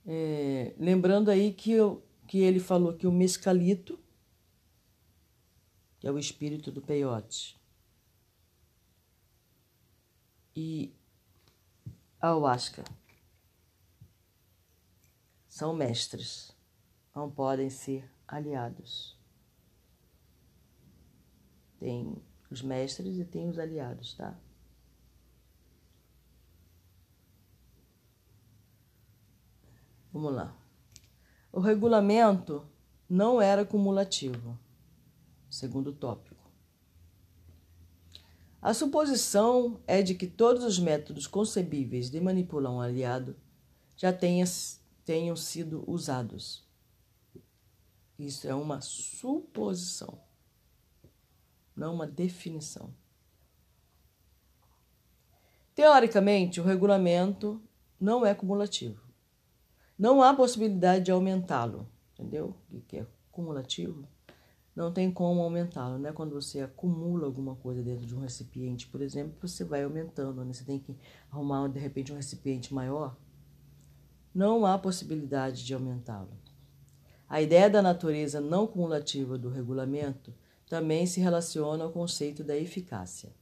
É, 0.06 0.74
lembrando 0.78 1.30
aí 1.30 1.52
que, 1.52 1.70
eu, 1.70 2.02
que 2.26 2.38
ele 2.38 2.60
falou 2.60 2.94
que 2.94 3.06
o 3.06 3.12
mescalito, 3.12 4.00
que 6.00 6.08
é 6.08 6.10
o 6.10 6.18
espírito 6.18 6.72
do 6.72 6.80
peiote, 6.80 7.62
e 10.54 10.94
a 12.20 12.28
ayahuasca 12.28 12.84
são 15.48 15.74
mestres, 15.74 16.54
não 17.14 17.30
podem 17.30 17.70
ser 17.70 18.10
aliados. 18.26 19.16
Tem 21.78 22.22
os 22.50 22.62
mestres 22.62 23.18
e 23.18 23.24
tem 23.24 23.48
os 23.48 23.58
aliados, 23.58 24.14
tá? 24.14 24.36
Vamos 30.12 30.32
lá. 30.32 30.56
O 31.52 31.60
regulamento 31.60 32.64
não 33.08 33.40
era 33.42 33.64
cumulativo, 33.64 34.58
segundo 35.50 35.92
tópico. 35.92 36.33
A 38.64 38.72
suposição 38.72 39.78
é 39.86 40.00
de 40.00 40.14
que 40.14 40.26
todos 40.26 40.64
os 40.64 40.78
métodos 40.78 41.26
concebíveis 41.26 42.08
de 42.08 42.18
manipular 42.18 42.72
um 42.72 42.80
aliado 42.80 43.36
já 43.94 44.10
tenha, 44.10 44.46
tenham 45.04 45.36
sido 45.36 45.84
usados. 45.86 46.66
Isso 48.18 48.48
é 48.48 48.54
uma 48.54 48.80
suposição, 48.80 50.18
não 51.76 51.94
uma 51.94 52.06
definição. 52.06 52.94
Teoricamente, 55.74 56.58
o 56.58 56.64
regulamento 56.64 57.62
não 58.00 58.24
é 58.24 58.34
cumulativo. 58.34 58.98
Não 59.98 60.22
há 60.22 60.32
possibilidade 60.32 61.04
de 61.04 61.10
aumentá-lo, 61.10 61.86
entendeu? 62.14 62.56
O 62.72 62.80
que 62.80 62.96
é 62.96 63.06
cumulativo? 63.30 64.08
Não 64.74 64.92
tem 64.92 65.10
como 65.10 65.40
aumentá-lo, 65.40 65.98
né? 65.98 66.10
Quando 66.12 66.34
você 66.34 66.60
acumula 66.60 67.26
alguma 67.26 67.54
coisa 67.54 67.82
dentro 67.82 68.04
de 68.04 68.14
um 68.14 68.20
recipiente, 68.20 68.88
por 68.88 69.00
exemplo, 69.00 69.36
você 69.40 69.62
vai 69.64 69.84
aumentando, 69.84 70.44
né? 70.44 70.52
Você 70.52 70.64
tem 70.64 70.78
que 70.78 70.96
arrumar 71.30 71.68
de 71.68 71.78
repente 71.78 72.12
um 72.12 72.16
recipiente 72.16 72.74
maior. 72.74 73.16
Não 74.34 74.66
há 74.66 74.76
possibilidade 74.76 75.64
de 75.64 75.74
aumentá-lo. 75.74 76.36
A 77.28 77.40
ideia 77.40 77.70
da 77.70 77.80
natureza 77.80 78.40
não 78.40 78.66
cumulativa 78.66 79.38
do 79.38 79.48
regulamento 79.48 80.34
também 80.68 81.06
se 81.06 81.20
relaciona 81.20 81.84
ao 81.84 81.92
conceito 81.92 82.42
da 82.42 82.56
eficácia. 82.56 83.32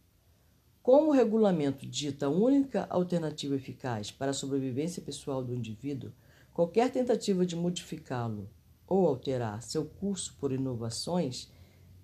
Como 0.83 1.09
o 1.09 1.13
regulamento 1.13 1.87
dita 1.87 2.27
a 2.27 2.31
única 2.31 2.87
alternativa 2.91 3.55
eficaz 3.55 4.11
para 4.11 4.33
a 4.33 4.35
sobrevivência 4.35 5.01
pessoal 5.01 5.43
do 5.43 5.55
indivíduo, 5.55 6.13
qualquer 6.53 6.91
tentativa 6.91 7.47
de 7.47 7.57
modificá-lo 7.57 8.51
ou 8.87 9.07
alterar 9.07 9.63
seu 9.63 9.85
curso 9.85 10.37
por 10.39 10.53
inovações 10.53 11.51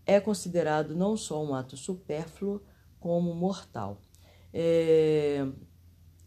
é 0.06 0.18
considerado 0.18 0.94
não 0.96 1.16
só 1.16 1.44
um 1.44 1.54
ato 1.54 1.76
supérfluo, 1.76 2.62
como 2.98 3.34
mortal. 3.34 4.00
É, 4.52 5.46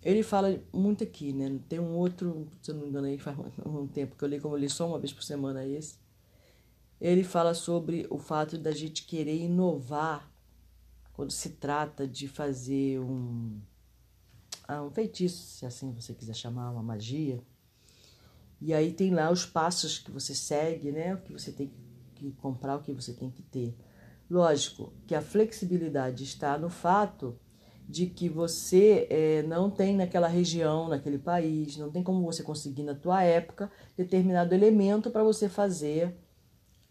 ele 0.04 0.24
fala 0.24 0.62
muito 0.72 1.04
aqui, 1.04 1.34
né? 1.34 1.60
Tem 1.68 1.80
um 1.80 1.96
outro, 1.96 2.48
se 2.62 2.72
eu 2.72 2.76
não 2.76 2.84
me 2.84 2.90
engano, 2.90 3.08
aí 3.08 3.18
faz 3.18 3.38
um 3.66 3.88
tempo 3.88 4.16
que 4.16 4.24
eu 4.24 4.28
li, 4.30 4.40
como 4.40 4.56
eu 4.56 4.60
li 4.60 4.70
só 4.70 4.88
uma 4.88 5.00
vez 5.00 5.12
por 5.12 5.24
semana 5.24 5.66
esse. 5.66 6.00
Ele 7.00 7.24
fala 7.24 7.54
sobre 7.54 8.06
o 8.10 8.18
fato 8.18 8.58
da 8.58 8.72
gente 8.72 9.06
querer 9.06 9.36
inovar 9.36 10.32
quando 11.14 11.32
se 11.32 11.50
trata 11.50 12.08
de 12.08 12.28
fazer 12.28 13.00
um, 13.00 13.60
ah, 14.68 14.84
um 14.84 14.92
feitiço, 14.92 15.44
se 15.44 15.66
assim 15.66 15.92
você 15.92 16.14
quiser 16.14 16.36
chamar, 16.36 16.72
uma 16.72 16.84
magia. 16.84 17.42
E 18.62 18.74
aí 18.74 18.94
tem 18.94 19.12
lá 19.12 19.32
os 19.32 19.46
passos 19.46 19.98
que 19.98 20.12
você 20.12 20.36
segue, 20.36 20.92
né? 20.92 21.16
O 21.16 21.18
que 21.18 21.34
você 21.34 21.52
tem 21.52 21.72
que 22.14 22.32
comprar, 22.34 22.76
o 22.76 22.82
que 22.82 22.94
você 22.94 23.12
tem 23.12 23.32
que 23.32 23.42
ter. 23.42 23.76
Lógico 24.30 24.94
que 25.08 25.16
a 25.16 25.22
flexibilidade 25.22 26.24
está 26.24 26.58
no 26.58 26.70
fato 26.70 27.38
de 27.90 28.06
que 28.06 28.30
você 28.30 29.08
é, 29.10 29.44
não 29.44 29.70
tem 29.70 29.98
naquela 29.98 30.28
região, 30.28 30.88
naquele 30.88 31.18
país, 31.18 31.76
não 31.76 31.92
tem 31.92 32.02
como 32.04 32.24
você 32.24 32.44
conseguir 32.44 32.84
na 32.84 32.96
tua 32.96 33.24
época 33.24 33.70
determinado 33.98 34.54
elemento 34.54 35.12
para 35.12 35.24
você 35.24 35.50
fazer 35.50 36.16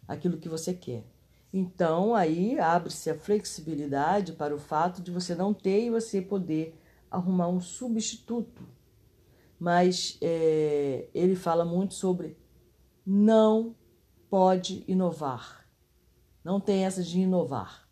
aquilo 0.07 0.37
que 0.37 0.49
você 0.49 0.75
quer. 0.75 1.05
Então 1.53 2.15
aí 2.15 2.59
abre-se 2.59 3.09
a 3.09 3.19
flexibilidade 3.19 4.33
para 4.33 4.55
o 4.55 4.59
fato 4.59 5.01
de 5.01 5.11
você 5.11 5.35
não 5.35 5.55
ter 5.55 5.87
e 5.87 5.91
você 5.91 6.21
poder 6.21 6.79
arrumar 7.11 7.49
um 7.49 7.61
substituto. 7.61 8.63
Mas 9.61 10.19
é, 10.21 11.09
ele 11.15 11.37
fala 11.37 11.65
muito 11.65 11.95
sobre 11.95 12.37
não 13.07 13.77
pode 14.29 14.83
inovar. 14.89 15.69
Não 16.43 16.59
tem 16.59 16.85
essa 16.85 17.03
de 17.03 17.21
inovar 17.21 17.91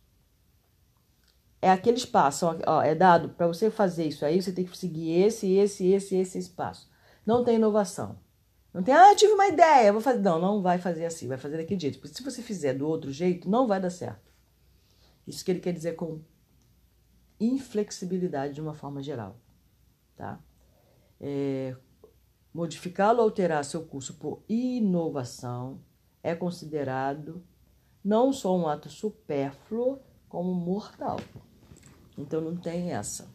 é 1.61 1.71
aquele 1.71 1.97
espaço, 1.97 2.47
ó, 2.67 2.83
é 2.83 2.95
dado 2.95 3.31
para 3.31 3.47
você 3.47 3.71
fazer 3.71 4.05
isso 4.07 4.25
aí, 4.25 4.41
você 4.41 4.53
tem 4.53 4.65
que 4.65 4.77
seguir 4.77 5.11
esse, 5.11 5.53
esse, 5.55 5.87
esse, 5.89 6.17
esse 6.17 6.39
espaço. 6.39 6.89
Não 7.27 7.45
tem 7.45 7.57
inovação. 7.57 8.19
Não 8.73 8.83
tem, 8.83 8.95
ah, 8.95 9.11
eu 9.11 9.17
tive 9.17 9.33
uma 9.33 9.49
ideia, 9.49 9.93
vou 9.93 10.01
fazer. 10.01 10.21
Não, 10.21 10.41
não 10.41 10.63
vai 10.63 10.79
fazer 10.79 11.05
assim, 11.05 11.27
vai 11.27 11.39
fazer 11.39 11.57
daquele 11.57 11.81
jeito. 11.81 11.99
Porque 11.99 12.15
se 12.15 12.23
você 12.23 12.43
fizer 12.43 12.75
do 12.75 12.87
outro 12.87 13.11
jeito, 13.13 13.51
não 13.51 13.67
vai 13.67 13.81
dar 13.81 13.91
certo. 13.91 14.31
Isso 15.27 15.45
que 15.45 15.51
ele 15.51 15.61
quer 15.61 15.73
dizer 15.73 15.97
com 15.97 16.21
inflexibilidade 17.41 18.55
de 18.55 18.61
uma 18.61 18.75
forma 18.75 19.03
geral, 19.03 19.37
tá? 20.17 20.41
É, 21.21 21.77
Modificá-lo 22.53 23.19
ou 23.19 23.25
alterar 23.27 23.65
seu 23.65 23.83
curso 23.83 24.15
por 24.15 24.43
inovação 24.49 25.81
é 26.23 26.35
considerado 26.35 27.45
não 28.03 28.33
só 28.33 28.57
um 28.57 28.67
ato 28.67 28.89
supérfluo, 28.89 30.01
como 30.29 30.53
mortal. 30.53 31.21
Então 32.17 32.41
não 32.41 32.57
tem 32.57 32.91
essa. 32.91 33.33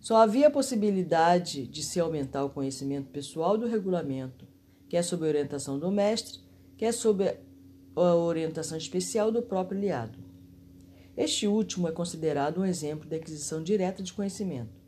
Só 0.00 0.16
havia 0.16 0.50
possibilidade 0.50 1.66
de 1.66 1.82
se 1.82 1.98
aumentar 1.98 2.44
o 2.44 2.50
conhecimento 2.50 3.10
pessoal 3.10 3.56
do 3.56 3.66
regulamento, 3.66 4.46
quer 4.88 5.02
sob 5.02 5.24
a 5.24 5.28
orientação 5.28 5.78
do 5.78 5.90
mestre, 5.90 6.40
quer 6.76 6.92
sob 6.92 7.24
a 7.96 8.14
orientação 8.14 8.76
especial 8.76 9.32
do 9.32 9.40
próprio 9.40 9.78
aliado. 9.78 10.18
Este 11.16 11.46
último 11.46 11.88
é 11.88 11.92
considerado 11.92 12.60
um 12.60 12.66
exemplo 12.66 13.08
de 13.08 13.16
aquisição 13.16 13.62
direta 13.62 14.02
de 14.02 14.12
conhecimento 14.12 14.78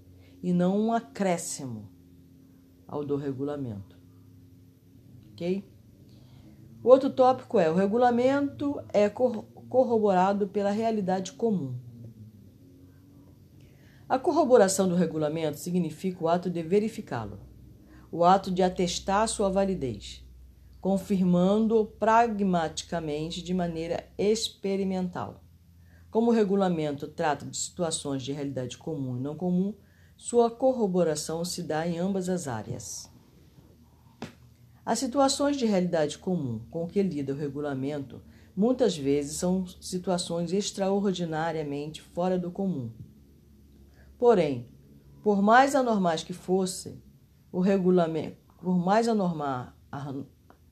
e 0.42 0.52
não 0.52 0.78
um 0.78 0.92
acréscimo 0.92 1.93
ao 2.86 3.04
do 3.04 3.16
regulamento. 3.16 3.98
Ok? 5.32 5.64
O 6.82 6.88
outro 6.88 7.10
tópico 7.10 7.58
é: 7.58 7.70
o 7.70 7.74
regulamento 7.74 8.80
é 8.92 9.08
corroborado 9.08 10.48
pela 10.48 10.70
realidade 10.70 11.32
comum. 11.32 11.74
A 14.06 14.18
corroboração 14.18 14.86
do 14.86 14.94
regulamento 14.94 15.58
significa 15.58 16.22
o 16.22 16.28
ato 16.28 16.50
de 16.50 16.62
verificá-lo, 16.62 17.40
o 18.12 18.22
ato 18.22 18.50
de 18.50 18.62
atestar 18.62 19.26
sua 19.26 19.48
validez, 19.48 20.22
confirmando-o 20.78 21.86
pragmaticamente 21.86 23.42
de 23.42 23.54
maneira 23.54 24.06
experimental. 24.18 25.42
Como 26.10 26.30
o 26.30 26.34
regulamento 26.34 27.08
trata 27.08 27.46
de 27.46 27.56
situações 27.56 28.22
de 28.22 28.30
realidade 28.30 28.76
comum 28.76 29.16
e 29.16 29.20
não 29.20 29.34
comum, 29.34 29.74
sua 30.16 30.50
corroboração 30.50 31.44
se 31.44 31.62
dá 31.62 31.86
em 31.86 31.98
ambas 31.98 32.28
as 32.28 32.48
áreas. 32.48 33.10
As 34.84 34.98
situações 34.98 35.56
de 35.56 35.64
realidade 35.66 36.18
comum 36.18 36.60
com 36.70 36.86
que 36.86 37.02
lida 37.02 37.32
o 37.32 37.36
regulamento 37.36 38.20
muitas 38.56 38.96
vezes 38.96 39.36
são 39.36 39.66
situações 39.80 40.52
extraordinariamente 40.52 42.00
fora 42.02 42.38
do 42.38 42.50
comum 42.50 42.90
Porém, 44.18 44.68
por 45.22 45.42
mais 45.42 45.74
anormais 45.74 46.22
que 46.22 46.32
fossem, 46.32 47.02
o 47.50 47.60
regulamento, 47.60 48.38
por 48.58 48.78
mais 48.78 49.08
anormal, 49.08 49.72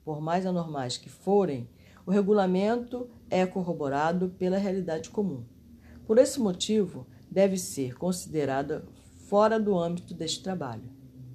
por 0.03 0.21
mais 0.21 0.45
anormais 0.45 0.97
que 0.97 1.09
forem, 1.09 1.69
o 2.05 2.09
regulamento 2.11 3.09
é 3.29 3.45
corroborado 3.45 4.29
pela 4.39 4.57
realidade 4.57 5.09
comum. 5.09 5.45
Por 6.07 6.17
esse 6.17 6.39
motivo, 6.39 7.05
deve 7.29 7.57
ser 7.57 7.95
considerada 7.95 8.85
fora 9.33 9.59
do 9.59 9.75
âmbito 9.75 10.13
deste 10.13 10.43
trabalho. 10.43 10.83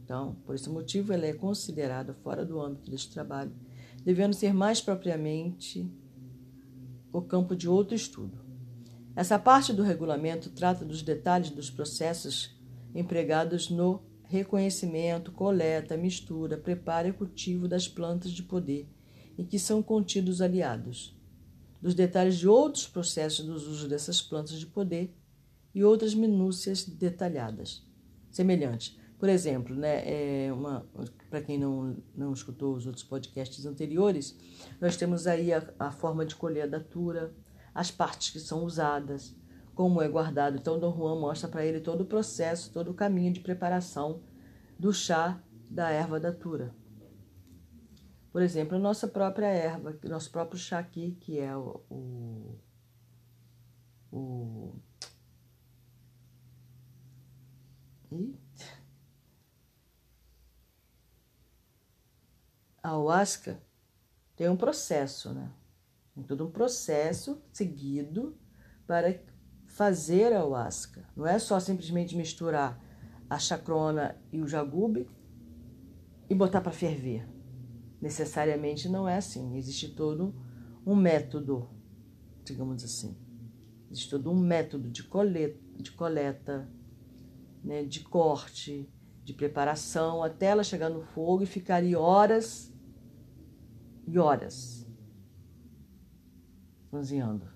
Então, 0.04 0.37
por 0.46 0.54
esse 0.54 0.70
motivo, 0.70 1.12
ela 1.12 1.26
é 1.26 1.32
considerada 1.32 2.14
fora 2.14 2.46
do 2.46 2.61
âmbito 2.61 2.88
deste 2.88 3.12
trabalho, 3.12 3.50
devendo 4.04 4.34
ser 4.34 4.54
mais 4.54 4.80
propriamente 4.80 5.84
o 7.12 7.20
campo 7.20 7.56
de 7.56 7.68
outro 7.68 7.96
estudo. 7.96 8.38
Essa 9.16 9.37
parte 9.37 9.72
do 9.72 9.82
regulamento 9.82 10.48
trata 10.50 10.84
dos 10.84 11.02
detalhes 11.02 11.50
dos 11.50 11.70
processos 11.70 12.56
empregados 12.94 13.68
no 13.68 14.00
reconhecimento, 14.22 15.32
coleta, 15.32 15.96
mistura, 15.96 16.56
preparo 16.56 17.08
e 17.08 17.12
cultivo 17.12 17.66
das 17.66 17.88
plantas 17.88 18.30
de 18.30 18.44
poder 18.44 18.88
em 19.37 19.44
que 19.44 19.58
são 19.58 19.82
contidos 19.82 20.40
aliados, 20.40 21.18
dos 21.82 21.96
detalhes 21.96 22.37
de 22.37 22.46
outros 22.46 22.87
processos 22.87 23.44
dos 23.44 23.66
usos 23.66 23.88
dessas 23.88 24.22
plantas 24.22 24.56
de 24.61 24.66
poder 24.66 25.12
e 25.74 25.82
outras 25.82 26.14
minúcias 26.14 26.84
detalhadas, 26.84 27.88
semelhantes. 28.38 28.96
Por 29.18 29.29
exemplo, 29.29 29.74
né, 29.74 30.03
é 30.07 30.51
para 31.29 31.42
quem 31.42 31.59
não, 31.59 31.96
não 32.14 32.33
escutou 32.33 32.77
os 32.77 32.87
outros 32.87 33.03
podcasts 33.03 33.66
anteriores, 33.66 34.38
nós 34.81 34.96
temos 34.96 35.27
aí 35.27 35.53
a, 35.53 35.62
a 35.79 35.90
forma 35.90 36.24
de 36.24 36.37
colher 36.37 36.62
a 36.62 36.66
datura, 36.66 37.35
as 37.74 37.90
partes 37.90 38.31
que 38.31 38.38
são 38.38 38.64
usadas, 38.64 39.37
como 39.74 40.01
é 40.01 40.09
guardado. 40.09 40.57
Então, 40.57 40.79
Dom 40.79 40.96
Juan 40.96 41.20
mostra 41.20 41.48
para 41.48 41.64
ele 41.64 41.81
todo 41.81 42.03
o 42.03 42.07
processo, 42.07 42.72
todo 42.72 42.92
o 42.92 42.94
caminho 42.94 43.33
de 43.33 43.40
preparação 43.40 44.22
do 44.79 44.92
chá 44.92 45.42
da 45.68 45.90
erva 45.90 46.20
datura. 46.20 46.72
Por 48.31 48.40
exemplo, 48.40 48.77
a 48.77 48.81
nossa 48.81 49.09
própria 49.09 49.46
erva, 49.46 49.98
nosso 50.05 50.31
próprio 50.31 50.61
chá 50.61 50.79
aqui, 50.79 51.16
que 51.20 51.40
é 51.40 51.57
o, 51.57 51.81
o, 51.90 52.59
o 54.12 54.74
a 62.82 62.88
ayahuasca 62.88 63.62
tem 64.36 64.48
um 64.48 64.56
processo, 64.56 65.32
né? 65.32 65.52
Tem 66.14 66.24
todo 66.24 66.46
um 66.46 66.50
processo 66.50 67.42
seguido 67.52 68.38
para 68.86 69.20
fazer 69.66 70.32
a 70.32 70.36
ayahuasca. 70.36 71.08
Não 71.16 71.26
é 71.26 71.38
só 71.38 71.60
simplesmente 71.60 72.16
misturar 72.16 72.82
a 73.28 73.38
chacrona 73.38 74.16
e 74.32 74.40
o 74.40 74.48
jagube 74.48 75.08
e 76.30 76.34
botar 76.34 76.60
para 76.60 76.72
ferver. 76.72 77.28
Necessariamente 78.00 78.88
não 78.88 79.08
é 79.08 79.16
assim. 79.16 79.56
Existe 79.56 79.88
todo 79.88 80.34
um 80.86 80.94
método, 80.94 81.68
digamos 82.44 82.82
assim. 82.84 83.16
Existe 83.90 84.10
todo 84.10 84.30
um 84.30 84.38
método 84.38 84.90
de 84.90 85.02
coleta, 85.02 85.58
de, 85.76 85.92
coleta, 85.92 86.68
né, 87.62 87.84
de 87.84 88.00
corte, 88.00 88.88
de 89.24 89.32
preparação, 89.34 90.22
até 90.22 90.46
ela 90.46 90.64
chegar 90.64 90.88
no 90.88 91.02
fogo 91.02 91.42
e 91.42 91.46
ficar 91.46 91.76
ali 91.76 91.94
horas 91.94 92.72
e 94.06 94.18
horas 94.18 94.86
cozinhando. 96.90 97.46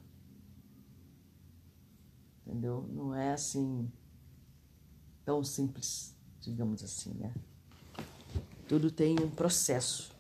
Entendeu? 2.47 2.87
Não 2.93 3.15
é 3.15 3.33
assim 3.33 3.91
tão 5.25 5.43
simples, 5.43 6.17
digamos 6.41 6.83
assim, 6.83 7.15
né? 7.15 7.33
Tudo 8.69 8.91
tem 8.91 9.19
um 9.21 9.31
processo 9.31 10.15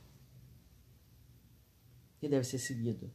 que 2.19 2.29
deve 2.29 2.45
ser 2.45 2.59
seguido. 2.59 3.13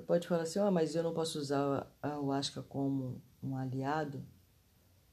Você 0.00 0.06
pode 0.06 0.26
falar 0.26 0.44
assim, 0.44 0.58
oh, 0.58 0.70
mas 0.70 0.94
eu 0.94 1.02
não 1.02 1.12
posso 1.12 1.38
usar 1.38 1.86
a 2.02 2.08
ayahuasca 2.08 2.62
como 2.62 3.20
um 3.42 3.54
aliado, 3.54 4.24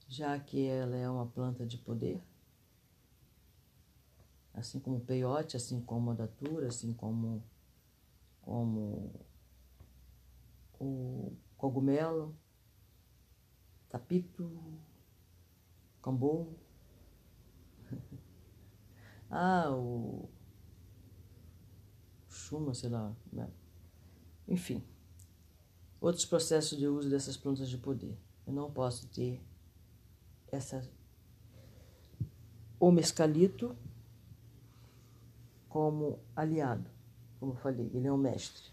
já 0.08 0.38
que 0.40 0.64
ela 0.66 0.96
é 0.96 1.10
uma 1.10 1.26
planta 1.26 1.66
de 1.66 1.76
poder 1.76 2.22
assim 4.54 4.80
como 4.80 4.96
o 4.96 5.00
peiote, 5.00 5.58
assim 5.58 5.80
como 5.82 6.10
a 6.10 6.14
datura, 6.14 6.68
assim 6.68 6.94
como, 6.94 7.44
como 8.40 9.12
o 10.80 11.36
cogumelo, 11.58 12.34
tapito, 13.90 14.50
cambô. 16.02 16.54
ah, 19.30 19.70
o 19.70 20.30
chuma, 22.28 22.72
sei 22.74 22.88
lá. 22.88 23.14
Né? 23.30 23.48
Enfim, 24.48 24.82
outros 26.00 26.24
processos 26.24 26.78
de 26.78 26.88
uso 26.88 27.10
dessas 27.10 27.36
plantas 27.36 27.68
de 27.68 27.76
poder. 27.76 28.18
Eu 28.46 28.52
não 28.52 28.70
posso 28.70 29.06
ter 29.08 29.40
essa 30.50 30.82
o 32.80 32.90
mescalito 32.90 33.76
como 35.68 36.20
aliado, 36.34 36.88
como 37.38 37.52
eu 37.52 37.56
falei, 37.56 37.90
ele 37.92 38.06
é 38.06 38.12
um 38.12 38.16
mestre. 38.16 38.70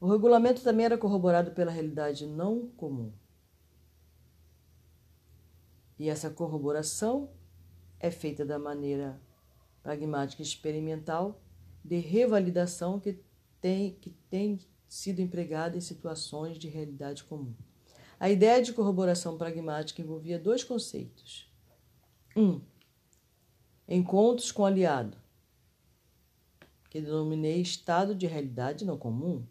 O 0.00 0.08
regulamento 0.08 0.62
também 0.62 0.86
era 0.86 0.96
corroborado 0.96 1.50
pela 1.52 1.70
realidade 1.70 2.26
não 2.26 2.68
comum. 2.68 3.12
E 5.98 6.08
essa 6.08 6.30
corroboração 6.30 7.30
é 7.98 8.10
feita 8.10 8.44
da 8.44 8.58
maneira 8.58 9.20
pragmática 9.82 10.42
e 10.42 10.44
experimental 10.44 11.40
de 11.84 11.98
revalidação 11.98 12.98
que 12.98 13.18
tem, 13.64 13.94
que 13.94 14.10
tem 14.28 14.60
sido 14.86 15.20
empregada 15.22 15.74
em 15.74 15.80
situações 15.80 16.58
de 16.58 16.68
realidade 16.68 17.24
comum. 17.24 17.54
A 18.20 18.28
ideia 18.28 18.62
de 18.62 18.74
corroboração 18.74 19.38
pragmática 19.38 20.02
envolvia 20.02 20.38
dois 20.38 20.62
conceitos. 20.62 21.50
Um, 22.36 22.60
encontros 23.88 24.52
com 24.52 24.66
aliado, 24.66 25.16
que 26.90 27.00
denominei 27.00 27.62
estado 27.62 28.14
de 28.14 28.26
realidade 28.26 28.84
não 28.84 28.98
comum. 28.98 29.46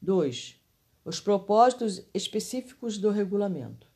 2. 0.00 0.58
Os 1.04 1.20
propósitos 1.20 2.08
específicos 2.14 2.96
do 2.96 3.10
regulamento. 3.10 3.86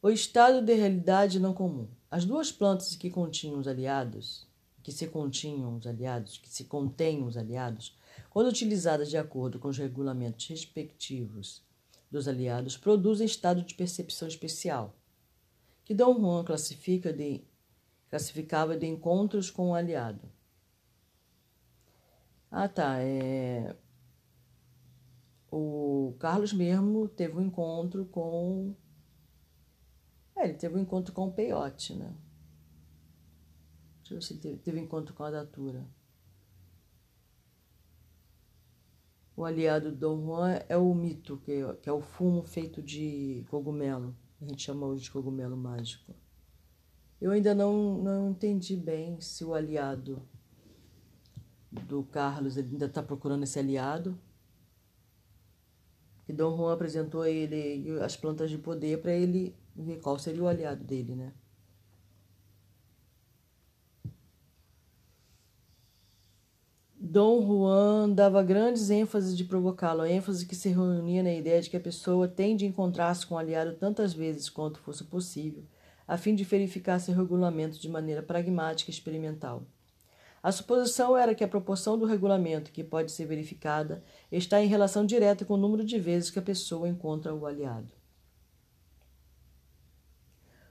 O 0.00 0.10
estado 0.10 0.62
de 0.64 0.74
realidade 0.74 1.40
não 1.40 1.52
comum. 1.52 1.88
As 2.14 2.24
duas 2.24 2.52
plantas 2.52 2.94
que 2.94 3.10
continham 3.10 3.58
os 3.58 3.66
aliados, 3.66 4.46
que 4.84 4.92
se 4.92 5.08
continham 5.08 5.76
os 5.76 5.84
aliados, 5.84 6.38
que 6.38 6.48
se 6.48 6.62
contêm 6.62 7.24
os 7.24 7.36
aliados, 7.36 7.98
quando 8.30 8.46
utilizadas 8.46 9.10
de 9.10 9.16
acordo 9.16 9.58
com 9.58 9.66
os 9.66 9.78
regulamentos 9.78 10.46
respectivos 10.46 11.60
dos 12.08 12.28
aliados, 12.28 12.76
produzem 12.76 13.26
estado 13.26 13.62
de 13.62 13.74
percepção 13.74 14.28
especial, 14.28 14.94
que 15.84 15.92
Dom 15.92 16.14
Juan 16.20 16.44
classifica 16.44 17.12
de, 17.12 17.42
classificava 18.08 18.76
de 18.76 18.86
encontros 18.86 19.50
com 19.50 19.70
o 19.70 19.74
aliado. 19.74 20.30
Ah, 22.48 22.68
tá. 22.68 23.00
É... 23.00 23.74
O 25.50 26.14
Carlos 26.20 26.52
mesmo 26.52 27.08
teve 27.08 27.36
um 27.36 27.42
encontro 27.42 28.04
com 28.04 28.72
é, 30.44 30.48
ele 30.48 30.58
teve 30.58 30.76
um 30.76 30.80
encontro 30.80 31.12
com 31.12 31.28
o 31.28 31.32
Peiote, 31.32 31.94
né? 31.94 32.14
Deixa 34.00 34.14
eu 34.14 34.18
ver 34.18 34.22
se 34.22 34.32
ele 34.34 34.40
teve, 34.40 34.56
teve 34.58 34.80
um 34.80 34.84
encontro 34.84 35.14
com 35.14 35.24
a 35.24 35.30
Datura. 35.30 35.86
O 39.36 39.44
aliado 39.44 39.90
do 39.90 39.96
Dom 39.96 40.24
Juan 40.24 40.60
é 40.68 40.76
o 40.76 40.94
mito, 40.94 41.38
que 41.38 41.50
é, 41.50 41.74
que 41.74 41.88
é 41.88 41.92
o 41.92 42.00
fumo 42.00 42.42
feito 42.44 42.82
de 42.82 43.44
cogumelo. 43.50 44.14
A 44.40 44.44
gente 44.44 44.62
chama 44.62 44.86
hoje 44.86 45.04
de 45.04 45.10
cogumelo 45.10 45.56
mágico. 45.56 46.14
Eu 47.20 47.32
ainda 47.32 47.54
não, 47.54 48.02
não 48.02 48.30
entendi 48.30 48.76
bem 48.76 49.18
se 49.20 49.44
o 49.44 49.54
aliado 49.54 50.22
do 51.72 52.04
Carlos 52.04 52.56
ele 52.56 52.68
ainda 52.72 52.86
está 52.86 53.02
procurando 53.02 53.42
esse 53.42 53.58
aliado. 53.58 54.20
Que 56.26 56.32
Dom 56.32 56.56
Juan 56.56 56.74
apresentou 56.74 57.26
ele 57.26 57.98
as 58.00 58.16
plantas 58.16 58.50
de 58.50 58.58
poder 58.58 59.00
para 59.00 59.12
ele 59.12 59.56
ver 59.74 60.00
qual 60.00 60.18
seria 60.18 60.42
o 60.42 60.48
aliado 60.48 60.84
dele, 60.84 61.14
né? 61.14 61.32
Dom 67.06 67.46
Juan 67.46 68.10
dava 68.10 68.42
grandes 68.42 68.88
ênfases 68.88 69.36
de 69.36 69.44
provocá-lo, 69.44 70.06
ênfase 70.06 70.46
que 70.46 70.56
se 70.56 70.70
reunia 70.70 71.22
na 71.22 71.34
ideia 71.34 71.60
de 71.60 71.68
que 71.68 71.76
a 71.76 71.80
pessoa 71.80 72.26
tem 72.26 72.56
de 72.56 72.64
encontrar-se 72.64 73.26
com 73.26 73.34
o 73.34 73.38
aliado 73.38 73.74
tantas 73.74 74.14
vezes 74.14 74.48
quanto 74.48 74.80
fosse 74.80 75.04
possível, 75.04 75.64
a 76.08 76.16
fim 76.16 76.34
de 76.34 76.44
verificar 76.44 76.98
seu 76.98 77.14
regulamento 77.14 77.78
de 77.78 77.90
maneira 77.90 78.22
pragmática 78.22 78.90
e 78.90 78.94
experimental. 78.94 79.66
A 80.42 80.50
suposição 80.50 81.16
era 81.16 81.34
que 81.34 81.44
a 81.44 81.48
proporção 81.48 81.98
do 81.98 82.06
regulamento 82.06 82.72
que 82.72 82.82
pode 82.82 83.12
ser 83.12 83.26
verificada 83.26 84.02
está 84.32 84.62
em 84.62 84.66
relação 84.66 85.04
direta 85.06 85.44
com 85.44 85.54
o 85.54 85.58
número 85.58 85.84
de 85.84 85.98
vezes 85.98 86.30
que 86.30 86.38
a 86.38 86.42
pessoa 86.42 86.88
encontra 86.88 87.34
o 87.34 87.46
aliado. 87.46 87.92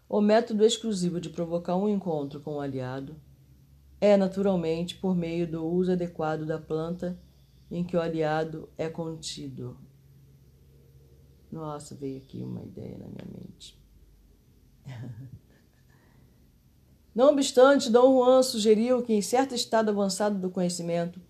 O 0.08 0.22
método 0.22 0.64
exclusivo 0.64 1.20
de 1.20 1.30
provocar 1.30 1.76
um 1.76 1.90
encontro 1.90 2.40
com 2.40 2.56
o 2.56 2.60
aliado 2.60 3.16
é, 4.00 4.18
naturalmente, 4.18 4.96
por 4.96 5.16
meio 5.16 5.50
do 5.50 5.66
uso 5.66 5.94
adequado 5.94 6.46
da 6.46 6.60
planta 6.60 7.18
em 7.72 7.84
que 7.84 7.96
o 7.96 8.02
aliado 8.02 8.68
é 8.78 8.90
contido. 8.90 9.78
Nossa, 11.50 11.96
veio 11.96 12.18
aqui 12.18 12.44
uma 12.44 12.62
ideia 12.64 12.98
na 12.98 13.06
minha 13.06 13.26
mente. 13.32 13.82
Não 17.16 17.32
obstante, 17.32 17.90
Dom 17.90 18.18
Juan 18.18 18.44
sugeriu 18.44 19.04
que, 19.04 19.14
em 19.14 19.22
certo 19.22 19.56
estado 19.56 19.90
avançado 19.90 20.38
do 20.38 20.50
conhecimento, 20.50 21.22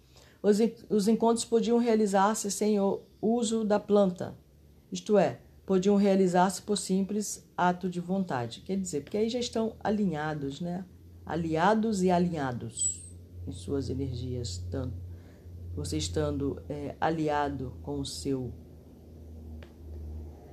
os, 0.41 0.57
os 0.89 1.07
encontros 1.07 1.45
podiam 1.45 1.77
realizar-se 1.77 2.49
sem 2.49 2.79
o 2.79 3.01
uso 3.21 3.63
da 3.63 3.79
planta, 3.79 4.35
isto 4.91 5.17
é, 5.17 5.39
podiam 5.65 5.95
realizar-se 5.95 6.61
por 6.61 6.77
simples 6.77 7.42
ato 7.69 7.89
de 7.89 7.99
vontade. 7.99 8.61
Quer 8.61 8.77
dizer, 8.77 9.01
porque 9.01 9.17
aí 9.17 9.29
já 9.29 9.39
estão 9.39 9.75
alinhados, 9.79 10.61
né? 10.61 10.85
Aliados 11.25 12.03
e 12.03 12.11
alinhados 12.11 13.01
em 13.47 13.51
suas 13.51 13.89
energias, 13.89 14.57
tanto 14.69 15.03
você 15.75 15.97
estando 15.97 16.61
é, 16.69 16.95
aliado 17.01 17.75
com 17.81 17.99
o 17.99 18.05
seu 18.05 18.53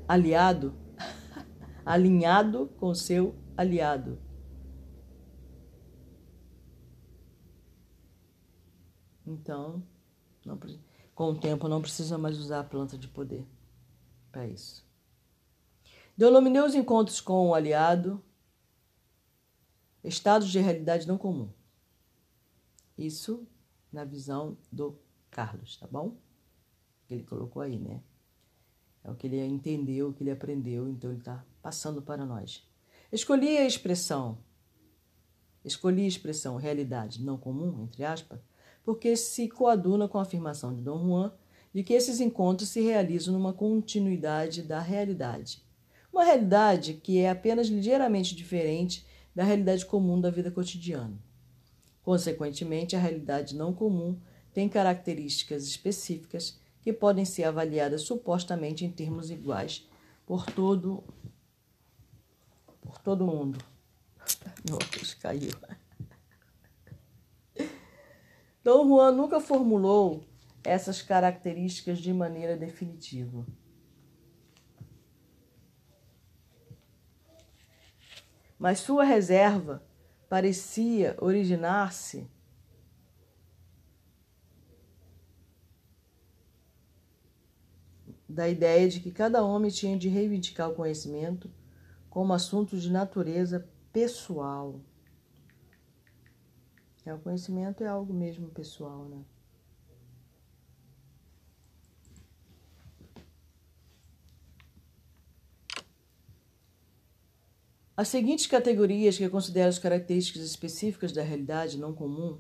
aliado, 0.08 0.74
alinhado 1.84 2.68
com 2.78 2.88
o 2.88 2.94
seu 2.94 3.34
aliado. 3.56 4.18
Então, 9.26 9.82
não, 10.44 10.58
com 11.14 11.30
o 11.30 11.38
tempo 11.38 11.68
não 11.68 11.80
precisa 11.80 12.18
mais 12.18 12.38
usar 12.38 12.60
a 12.60 12.64
planta 12.64 12.98
de 12.98 13.06
poder 13.06 13.46
para 14.32 14.46
isso. 14.46 14.89
Denominei 16.20 16.60
os 16.60 16.74
encontros 16.74 17.18
com 17.18 17.48
o 17.48 17.54
aliado 17.54 18.22
estados 20.04 20.50
de 20.50 20.58
realidade 20.58 21.08
não 21.08 21.16
comum. 21.16 21.48
Isso 22.98 23.48
na 23.90 24.04
visão 24.04 24.58
do 24.70 24.98
Carlos, 25.30 25.78
tá 25.78 25.86
bom? 25.86 26.18
Ele 27.08 27.22
colocou 27.22 27.62
aí, 27.62 27.78
né? 27.78 28.02
É 29.02 29.10
o 29.10 29.14
que 29.14 29.28
ele 29.28 29.42
entendeu, 29.46 30.10
o 30.10 30.12
que 30.12 30.22
ele 30.22 30.30
aprendeu, 30.30 30.86
então 30.90 31.08
ele 31.10 31.20
está 31.20 31.42
passando 31.62 32.02
para 32.02 32.26
nós. 32.26 32.68
Escolhi 33.10 33.56
a 33.56 33.66
expressão, 33.66 34.36
escolhi 35.64 36.04
a 36.04 36.08
expressão 36.08 36.56
realidade 36.56 37.24
não 37.24 37.38
comum, 37.38 37.84
entre 37.84 38.04
aspas, 38.04 38.38
porque 38.84 39.16
se 39.16 39.48
coaduna 39.48 40.06
com 40.06 40.18
a 40.18 40.22
afirmação 40.22 40.74
de 40.74 40.82
Dom 40.82 41.02
Juan 41.02 41.32
de 41.72 41.82
que 41.82 41.94
esses 41.94 42.20
encontros 42.20 42.68
se 42.68 42.82
realizam 42.82 43.32
numa 43.32 43.54
continuidade 43.54 44.62
da 44.62 44.80
realidade 44.80 45.69
uma 46.12 46.24
realidade 46.24 46.94
que 46.94 47.18
é 47.18 47.30
apenas 47.30 47.68
ligeiramente 47.68 48.34
diferente 48.34 49.06
da 49.34 49.44
realidade 49.44 49.86
comum 49.86 50.20
da 50.20 50.30
vida 50.30 50.50
cotidiana. 50.50 51.18
Consequentemente, 52.02 52.96
a 52.96 52.98
realidade 52.98 53.54
não 53.54 53.72
comum 53.72 54.18
tem 54.52 54.68
características 54.68 55.64
específicas 55.64 56.58
que 56.82 56.92
podem 56.92 57.24
ser 57.24 57.44
avaliadas 57.44 58.02
supostamente 58.02 58.84
em 58.84 58.90
termos 58.90 59.30
iguais 59.30 59.88
por 60.26 60.46
todo 60.46 61.04
por 62.80 62.98
todo 62.98 63.26
mundo. 63.26 63.58
Meu 64.68 64.78
caiu. 65.20 65.50
Dom 68.62 68.88
Juan 68.88 69.12
nunca 69.12 69.40
formulou 69.40 70.24
essas 70.64 71.00
características 71.00 71.98
de 71.98 72.12
maneira 72.12 72.56
definitiva. 72.56 73.46
Mas 78.60 78.80
sua 78.80 79.04
reserva 79.04 79.82
parecia 80.28 81.16
originar-se 81.18 82.30
da 88.28 88.46
ideia 88.46 88.86
de 88.86 89.00
que 89.00 89.10
cada 89.10 89.42
homem 89.42 89.70
tinha 89.70 89.98
de 89.98 90.10
reivindicar 90.10 90.68
o 90.68 90.74
conhecimento 90.74 91.50
como 92.10 92.34
assunto 92.34 92.76
de 92.76 92.92
natureza 92.92 93.66
pessoal. 93.94 94.78
É, 97.06 97.14
o 97.14 97.18
conhecimento 97.18 97.82
é 97.82 97.86
algo 97.86 98.12
mesmo 98.12 98.50
pessoal, 98.50 99.08
né? 99.08 99.24
As 108.00 108.08
seguintes 108.08 108.46
categorias, 108.46 109.18
que 109.18 109.28
considero 109.28 109.68
as 109.68 109.78
características 109.78 110.42
específicas 110.42 111.12
da 111.12 111.22
realidade 111.22 111.76
não 111.76 111.92
comum, 111.92 112.38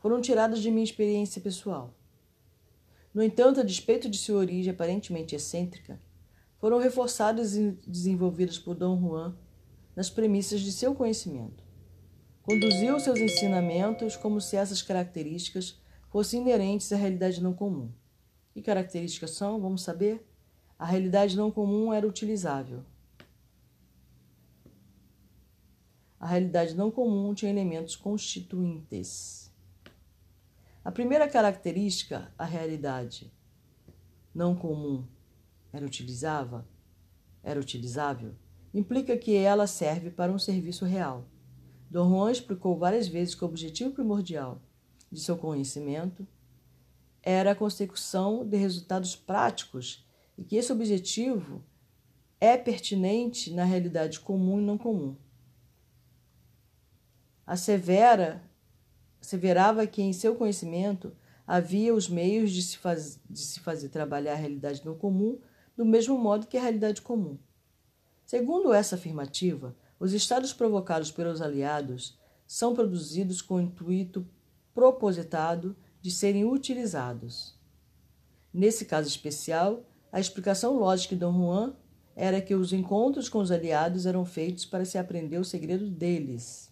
foram 0.00 0.20
tiradas 0.20 0.58
de 0.58 0.72
minha 0.72 0.82
experiência 0.82 1.40
pessoal. 1.40 1.94
No 3.14 3.22
entanto, 3.22 3.60
a 3.60 3.62
despeito 3.62 4.10
de 4.10 4.18
sua 4.18 4.40
origem 4.40 4.72
aparentemente 4.72 5.36
excêntrica, 5.36 6.00
foram 6.58 6.78
reforçadas 6.78 7.54
e 7.54 7.78
desenvolvidas 7.86 8.58
por 8.58 8.74
Dom 8.74 9.00
Juan 9.00 9.36
nas 9.94 10.10
premissas 10.10 10.62
de 10.62 10.72
seu 10.72 10.92
conhecimento. 10.92 11.62
conduziu 12.42 12.98
seus 12.98 13.20
ensinamentos 13.20 14.16
como 14.16 14.40
se 14.40 14.56
essas 14.56 14.82
características 14.82 15.80
fossem 16.10 16.40
inerentes 16.40 16.92
à 16.92 16.96
realidade 16.96 17.40
não 17.40 17.54
comum. 17.54 17.88
Que 18.52 18.60
características 18.60 19.30
são? 19.30 19.60
Vamos 19.60 19.82
saber? 19.82 20.26
A 20.76 20.84
realidade 20.84 21.36
não 21.36 21.52
comum 21.52 21.92
era 21.92 22.04
utilizável. 22.04 22.82
A 26.20 26.26
realidade 26.26 26.74
não 26.74 26.90
comum 26.90 27.32
tinha 27.32 27.50
elementos 27.50 27.94
constituintes. 27.94 29.52
A 30.84 30.90
primeira 30.90 31.28
característica, 31.28 32.32
a 32.36 32.44
realidade 32.44 33.32
não 34.34 34.54
comum, 34.54 35.04
era 35.72 35.84
utilizável, 35.84 36.64
era 37.42 37.60
utilizável, 37.60 38.34
implica 38.72 39.16
que 39.16 39.34
ela 39.34 39.66
serve 39.66 40.10
para 40.10 40.32
um 40.32 40.38
serviço 40.38 40.84
real. 40.84 41.24
Dom 41.90 42.08
Juan 42.10 42.32
explicou 42.32 42.76
várias 42.76 43.06
vezes 43.08 43.34
que 43.34 43.44
o 43.44 43.48
objetivo 43.48 43.92
primordial 43.92 44.60
de 45.10 45.20
seu 45.20 45.36
conhecimento 45.36 46.26
era 47.22 47.52
a 47.52 47.54
consecução 47.54 48.46
de 48.46 48.56
resultados 48.56 49.14
práticos 49.14 50.06
e 50.36 50.44
que 50.44 50.56
esse 50.56 50.72
objetivo 50.72 51.62
é 52.40 52.56
pertinente 52.56 53.52
na 53.52 53.64
realidade 53.64 54.20
comum 54.20 54.60
e 54.60 54.64
não 54.64 54.78
comum. 54.78 55.16
Assevera, 57.48 58.42
asseverava 59.22 59.86
que 59.86 60.02
em 60.02 60.12
seu 60.12 60.34
conhecimento 60.34 61.16
havia 61.46 61.94
os 61.94 62.06
meios 62.06 62.50
de 62.50 62.60
se, 62.60 62.76
faz, 62.76 63.18
de 63.28 63.38
se 63.38 63.60
fazer 63.60 63.88
trabalhar 63.88 64.34
a 64.34 64.36
realidade 64.36 64.84
não 64.84 64.94
comum 64.94 65.38
do 65.74 65.82
mesmo 65.82 66.18
modo 66.18 66.46
que 66.46 66.58
a 66.58 66.60
realidade 66.60 67.00
comum. 67.00 67.38
Segundo 68.26 68.74
essa 68.74 68.96
afirmativa, 68.96 69.74
os 69.98 70.12
estados 70.12 70.52
provocados 70.52 71.10
pelos 71.10 71.40
aliados 71.40 72.18
são 72.46 72.74
produzidos 72.74 73.40
com 73.40 73.54
o 73.54 73.60
intuito 73.62 74.28
propositado 74.74 75.74
de 76.02 76.10
serem 76.10 76.44
utilizados. 76.44 77.58
Nesse 78.52 78.84
caso 78.84 79.08
especial, 79.08 79.88
a 80.12 80.20
explicação 80.20 80.76
lógica 80.76 81.14
de 81.14 81.20
Dom 81.20 81.32
Juan 81.32 81.74
era 82.14 82.42
que 82.42 82.54
os 82.54 82.74
encontros 82.74 83.26
com 83.26 83.38
os 83.38 83.50
aliados 83.50 84.04
eram 84.04 84.26
feitos 84.26 84.66
para 84.66 84.84
se 84.84 84.98
aprender 84.98 85.38
o 85.38 85.44
segredo 85.44 85.88
deles. 85.88 86.67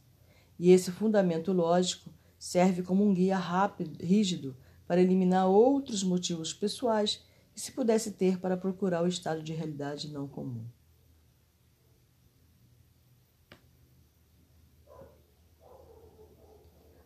E 0.58 0.70
esse 0.70 0.90
fundamento 0.90 1.52
lógico 1.52 2.10
serve 2.38 2.82
como 2.82 3.04
um 3.04 3.12
guia 3.12 3.36
rápido, 3.36 4.02
rígido 4.04 4.56
para 4.86 5.00
eliminar 5.00 5.48
outros 5.48 6.02
motivos 6.02 6.54
pessoais 6.54 7.24
que 7.52 7.60
se 7.60 7.72
pudesse 7.72 8.12
ter 8.12 8.38
para 8.38 8.56
procurar 8.56 9.02
o 9.02 9.08
estado 9.08 9.42
de 9.42 9.52
realidade 9.52 10.12
não 10.12 10.28
comum. 10.28 10.64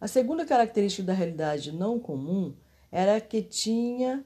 A 0.01 0.09
segunda 0.09 0.47
característica 0.47 1.03
da 1.03 1.13
realidade 1.13 1.73
não 1.73 1.99
comum 1.99 2.57
era 2.91 3.21
que 3.21 3.43
tinha 3.43 4.25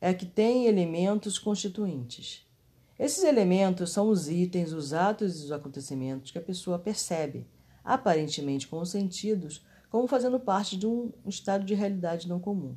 é 0.00 0.12
que 0.12 0.26
tem 0.26 0.66
elementos 0.66 1.38
constituintes. 1.38 2.44
Esses 2.98 3.22
elementos 3.22 3.92
são 3.92 4.08
os 4.08 4.28
itens, 4.28 4.72
os 4.72 4.92
atos 4.92 5.40
e 5.40 5.44
os 5.44 5.52
acontecimentos 5.52 6.32
que 6.32 6.38
a 6.38 6.42
pessoa 6.42 6.78
percebe, 6.78 7.46
aparentemente 7.84 8.68
consentidos, 8.68 9.64
como 9.90 10.06
fazendo 10.06 10.40
parte 10.40 10.76
de 10.76 10.86
um 10.86 11.12
estado 11.26 11.64
de 11.64 11.74
realidade 11.74 12.28
não 12.28 12.40
comum. 12.40 12.76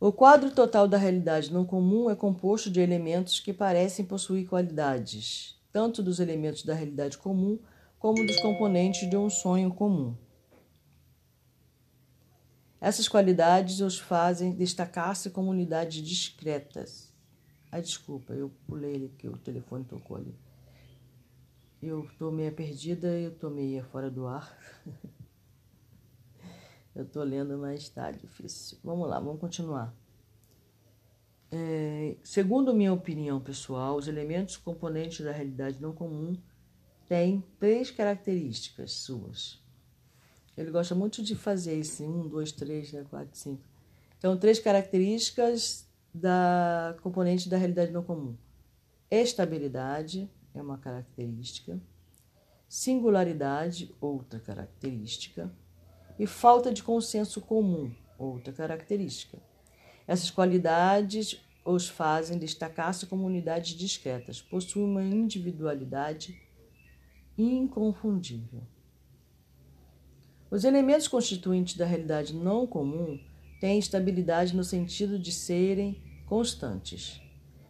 O 0.00 0.12
quadro 0.12 0.50
total 0.50 0.88
da 0.88 0.96
realidade 0.96 1.52
não 1.52 1.64
comum 1.64 2.10
é 2.10 2.16
composto 2.16 2.68
de 2.68 2.80
elementos 2.80 3.38
que 3.38 3.52
parecem 3.52 4.04
possuir 4.04 4.48
qualidades, 4.48 5.56
tanto 5.72 6.02
dos 6.02 6.18
elementos 6.18 6.64
da 6.64 6.74
realidade 6.74 7.16
comum 7.16 7.58
como 8.00 8.26
dos 8.26 8.40
componentes 8.40 9.08
de 9.08 9.16
um 9.16 9.30
sonho 9.30 9.72
comum. 9.72 10.16
Essas 12.80 13.06
qualidades 13.06 13.78
os 13.78 13.96
fazem 13.96 14.50
destacar-se 14.56 15.30
como 15.30 15.52
unidades 15.52 16.02
discretas. 16.02 17.14
Ah, 17.70 17.78
desculpa, 17.78 18.32
eu 18.32 18.50
pulei 18.66 18.96
ali 18.96 19.08
que 19.16 19.28
o 19.28 19.38
telefone 19.38 19.84
tocou 19.84 20.16
ali. 20.16 20.34
Eu 21.82 22.08
tô 22.16 22.30
meio 22.30 22.52
perdida, 22.52 23.08
eu 23.08 23.34
tô 23.34 23.50
meio 23.50 23.82
fora 23.82 24.08
do 24.08 24.28
ar. 24.28 24.56
eu 26.94 27.04
tô 27.04 27.24
lendo, 27.24 27.58
mas 27.58 27.88
tá 27.88 28.12
difícil. 28.12 28.78
Vamos 28.84 29.08
lá, 29.08 29.18
vamos 29.18 29.40
continuar. 29.40 29.92
É, 31.50 32.16
segundo 32.22 32.72
minha 32.72 32.92
opinião 32.92 33.40
pessoal, 33.40 33.96
os 33.96 34.06
elementos 34.06 34.56
componentes 34.56 35.24
da 35.24 35.32
realidade 35.32 35.82
não 35.82 35.92
comum 35.92 36.36
têm 37.08 37.42
três 37.58 37.90
características 37.90 38.92
suas. 38.92 39.60
Ele 40.56 40.70
gosta 40.70 40.94
muito 40.94 41.20
de 41.20 41.34
fazer 41.34 41.74
esse 41.74 42.04
um, 42.04 42.28
dois, 42.28 42.52
três, 42.52 42.92
né, 42.92 43.04
quatro, 43.10 43.36
cinco. 43.36 43.64
Então, 44.18 44.36
três 44.36 44.60
características 44.60 45.90
da 46.14 46.96
componente 47.02 47.48
da 47.48 47.56
realidade 47.56 47.90
não 47.90 48.04
comum: 48.04 48.36
estabilidade, 49.10 50.30
é 50.54 50.60
uma 50.60 50.78
característica, 50.78 51.80
singularidade, 52.68 53.94
outra 54.00 54.38
característica, 54.38 55.52
e 56.18 56.26
falta 56.26 56.72
de 56.72 56.82
consenso 56.82 57.40
comum, 57.40 57.94
outra 58.18 58.52
característica. 58.52 59.38
Essas 60.06 60.30
qualidades 60.30 61.40
os 61.64 61.88
fazem 61.88 62.38
destacar-se 62.38 63.06
como 63.06 63.24
unidades 63.24 63.74
discretas, 63.74 64.42
possuem 64.42 64.84
uma 64.84 65.02
individualidade 65.02 66.40
inconfundível. 67.38 68.62
Os 70.50 70.64
elementos 70.64 71.08
constituintes 71.08 71.76
da 71.76 71.86
realidade 71.86 72.34
não 72.34 72.66
comum 72.66 73.18
têm 73.60 73.78
estabilidade 73.78 74.54
no 74.54 74.64
sentido 74.64 75.18
de 75.18 75.32
serem 75.32 76.02
constantes. 76.26 77.22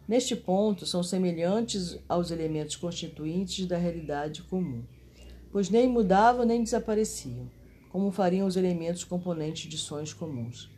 Neste 0.07 0.35
ponto, 0.35 0.85
são 0.85 1.01
semelhantes 1.01 1.97
aos 2.09 2.29
elementos 2.29 2.75
constituintes 2.75 3.65
da 3.65 3.77
realidade 3.77 4.43
comum, 4.43 4.83
pois 5.51 5.69
nem 5.69 5.87
mudavam 5.87 6.45
nem 6.45 6.61
desapareciam, 6.61 7.49
como 7.89 8.11
fariam 8.11 8.45
os 8.45 8.57
elementos 8.57 9.03
componentes 9.03 9.69
de 9.69 9.77
sonhos 9.77 10.13
comuns. 10.13 10.69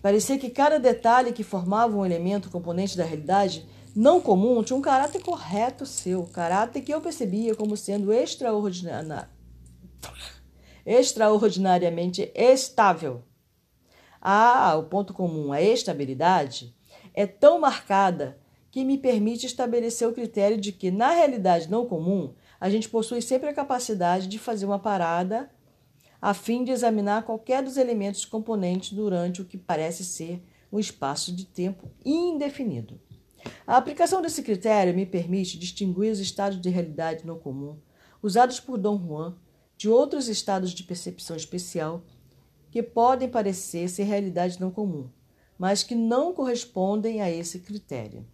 Parecia 0.00 0.38
que 0.38 0.50
cada 0.50 0.78
detalhe 0.78 1.32
que 1.32 1.42
formava 1.42 1.96
um 1.96 2.04
elemento 2.04 2.50
componente 2.50 2.96
da 2.96 3.04
realidade 3.04 3.66
não 3.94 4.20
comum 4.20 4.62
tinha 4.62 4.76
um 4.76 4.82
caráter 4.82 5.22
correto 5.22 5.86
seu, 5.86 6.24
caráter 6.24 6.82
que 6.82 6.92
eu 6.92 7.00
percebia 7.00 7.54
como 7.54 7.76
sendo 7.76 8.12
extraordinariamente 10.86 12.32
estável. 12.34 13.22
Ah, 14.20 14.74
o 14.76 14.84
ponto 14.84 15.12
comum, 15.12 15.52
a 15.52 15.62
estabilidade, 15.62 16.74
é 17.14 17.26
tão 17.26 17.60
marcada 17.60 18.38
que 18.70 18.84
me 18.84 18.98
permite 18.98 19.46
estabelecer 19.46 20.08
o 20.08 20.12
critério 20.12 20.60
de 20.60 20.72
que, 20.72 20.90
na 20.90 21.10
realidade 21.12 21.70
não 21.70 21.86
comum, 21.86 22.34
a 22.60 22.68
gente 22.68 22.88
possui 22.88 23.22
sempre 23.22 23.48
a 23.48 23.54
capacidade 23.54 24.26
de 24.26 24.38
fazer 24.38 24.66
uma 24.66 24.78
parada 24.78 25.48
a 26.20 26.34
fim 26.34 26.64
de 26.64 26.72
examinar 26.72 27.22
qualquer 27.22 27.62
dos 27.62 27.76
elementos 27.76 28.24
componentes 28.24 28.92
durante 28.92 29.42
o 29.42 29.44
que 29.44 29.58
parece 29.58 30.04
ser 30.04 30.42
um 30.72 30.78
espaço 30.78 31.32
de 31.32 31.44
tempo 31.44 31.90
indefinido. 32.04 32.98
A 33.66 33.76
aplicação 33.76 34.22
desse 34.22 34.42
critério 34.42 34.94
me 34.94 35.06
permite 35.06 35.58
distinguir 35.58 36.10
os 36.10 36.18
estados 36.18 36.60
de 36.60 36.68
realidade 36.70 37.26
não 37.26 37.38
comum 37.38 37.78
usados 38.24 38.58
por 38.58 38.78
Dom 38.78 38.98
Juan 38.98 39.36
de 39.76 39.86
outros 39.86 40.28
estados 40.28 40.70
de 40.72 40.82
percepção 40.82 41.36
especial 41.36 42.02
que 42.70 42.82
podem 42.82 43.28
parecer 43.28 43.86
ser 43.88 44.04
realidade 44.04 44.58
não 44.58 44.70
comum, 44.70 45.10
mas 45.58 45.82
que 45.82 45.94
não 45.94 46.32
correspondem 46.32 47.20
a 47.20 47.30
esse 47.30 47.60
critério. 47.60 48.26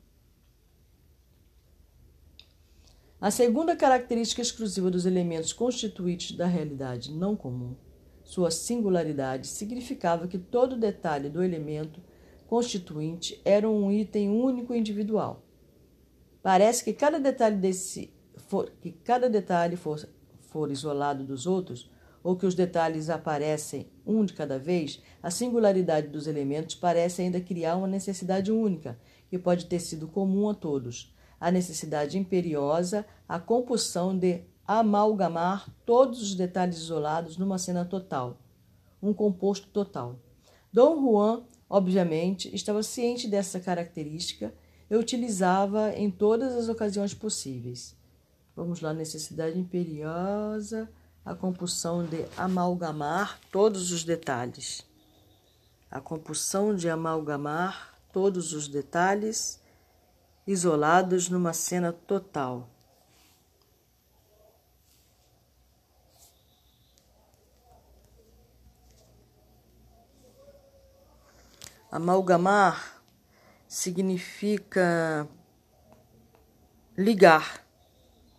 A 3.20 3.30
segunda 3.30 3.76
característica 3.76 4.40
exclusiva 4.40 4.90
dos 4.90 5.04
elementos 5.04 5.52
constituintes 5.52 6.37
da 6.37 6.46
realidade 6.46 7.12
não 7.12 7.37
comum, 7.37 7.76
sua 8.24 8.50
singularidade, 8.50 9.46
significava 9.46 10.26
que 10.26 10.38
todo 10.38 10.76
detalhe 10.76 11.28
do 11.28 11.42
elemento 11.42 12.00
constituinte 12.46 13.40
era 13.44 13.68
um 13.68 13.92
item 13.92 14.30
único 14.30 14.74
e 14.74 14.78
individual. 14.78 15.44
Parece 16.42 16.83
que 16.83 16.92
cada 16.92 17.20
detalhe 17.20 17.56
desse 17.56 18.11
for, 18.48 18.70
que 18.80 18.90
cada 18.90 19.28
detalhe 19.28 19.76
for, 19.76 20.09
for 20.40 20.70
isolado 20.70 21.22
dos 21.22 21.46
outros, 21.46 21.90
ou 22.22 22.37
que 22.37 22.46
os 22.46 22.54
detalhes 22.54 23.09
aparecem 23.09 23.88
um 24.06 24.24
de 24.24 24.33
cada 24.33 24.59
vez, 24.59 25.02
a 25.22 25.30
singularidade 25.30 26.09
dos 26.09 26.26
elementos 26.26 26.74
parece 26.74 27.22
ainda 27.22 27.40
criar 27.40 27.76
uma 27.76 27.87
necessidade 27.87 28.52
única, 28.52 28.98
que 29.28 29.38
pode 29.38 29.66
ter 29.66 29.80
sido 29.80 30.09
comum 30.09 30.48
a 30.48 30.54
todos, 30.54 31.14
a 31.40 31.50
necessidade 31.50 32.18
imperiosa, 32.18 33.06
a 33.28 33.38
compulsão 33.38 34.16
de 34.16 34.42
amalgamar 34.66 35.68
todos 35.85 36.22
os 36.22 36.35
detalhes 36.35 36.76
isolados 36.76 37.37
numa 37.37 37.59
cena 37.59 37.85
total, 37.85 38.38
um 39.02 39.12
composto 39.12 39.68
total. 39.68 40.18
Dom 40.72 41.00
Juan, 41.00 41.42
obviamente, 41.68 42.54
estava 42.54 42.83
ciente 42.83 43.26
dessa 43.26 43.59
característica 43.59 44.54
e 44.90 44.96
utilizava 44.96 45.92
em 45.94 46.11
todas 46.11 46.54
as 46.54 46.68
ocasiões 46.68 47.14
possíveis. 47.14 47.96
Vamos 48.54 48.80
lá, 48.80 48.92
necessidade 48.92 49.59
imperiosa, 49.59 50.90
a 51.24 51.35
compulsão 51.35 52.04
de 52.04 52.26
amalgamar 52.37 53.38
todos 53.50 53.92
os 53.92 54.04
detalhes. 54.04 54.87
A 55.90 56.00
compulsão 56.00 56.74
de 56.74 56.88
amalgamar 56.88 57.94
todos 58.12 58.52
os 58.52 58.68
detalhes 58.68 59.61
isolados 60.46 61.28
numa 61.28 61.52
cena 61.52 61.92
total. 61.92 62.68
Amalgamar 71.90 73.02
significa 73.66 75.28
ligar, 76.96 77.64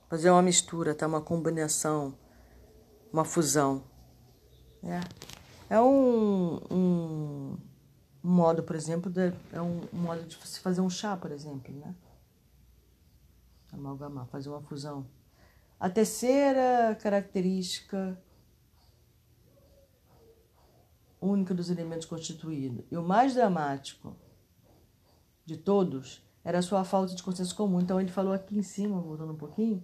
fazer 0.09 0.29
uma 0.29 0.41
mistura, 0.41 0.95
tá? 0.95 1.05
uma 1.05 1.21
combinação, 1.21 2.17
uma 3.11 3.25
fusão. 3.25 3.83
É, 4.83 5.75
é 5.75 5.81
um, 5.81 6.55
um, 6.71 7.57
um 8.23 8.31
modo, 8.31 8.63
por 8.63 8.75
exemplo, 8.75 9.11
de, 9.11 9.33
é 9.51 9.61
um, 9.61 9.81
um, 9.93 9.97
modo 9.97 10.23
de 10.23 10.35
se 10.47 10.59
fazer 10.59 10.81
um 10.81 10.89
chá, 10.89 11.15
por 11.15 11.31
exemplo, 11.31 11.73
né? 11.73 11.93
Amalgamar, 13.71 14.27
fazer 14.27 14.49
uma 14.49 14.61
fusão. 14.61 15.05
A 15.79 15.89
terceira 15.89 16.95
característica 17.01 18.17
única 21.21 21.53
dos 21.53 21.69
elementos 21.69 22.07
constituídos. 22.07 22.83
E 22.89 22.97
o 22.97 23.03
mais 23.03 23.35
dramático 23.35 24.15
de 25.45 25.55
todos 25.55 26.23
era 26.43 26.57
a 26.57 26.61
sua 26.61 26.83
falta 26.83 27.13
de 27.13 27.21
consenso 27.21 27.55
comum. 27.55 27.79
Então 27.79 28.01
ele 28.01 28.11
falou 28.11 28.33
aqui 28.33 28.57
em 28.57 28.63
cima, 28.63 28.99
voltando 28.99 29.33
um 29.33 29.37
pouquinho, 29.37 29.83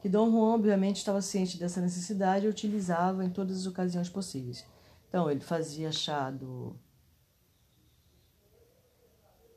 que 0.00 0.08
Dom 0.08 0.30
Juan 0.30 0.54
obviamente 0.54 0.96
estava 0.96 1.20
ciente 1.20 1.58
dessa 1.58 1.80
necessidade 1.80 2.46
e 2.46 2.48
utilizava 2.48 3.24
em 3.24 3.30
todas 3.30 3.58
as 3.58 3.66
ocasiões 3.66 4.08
possíveis. 4.08 4.64
Então 5.08 5.30
ele 5.30 5.40
fazia 5.40 5.90
chá 5.90 6.30
do, 6.30 6.76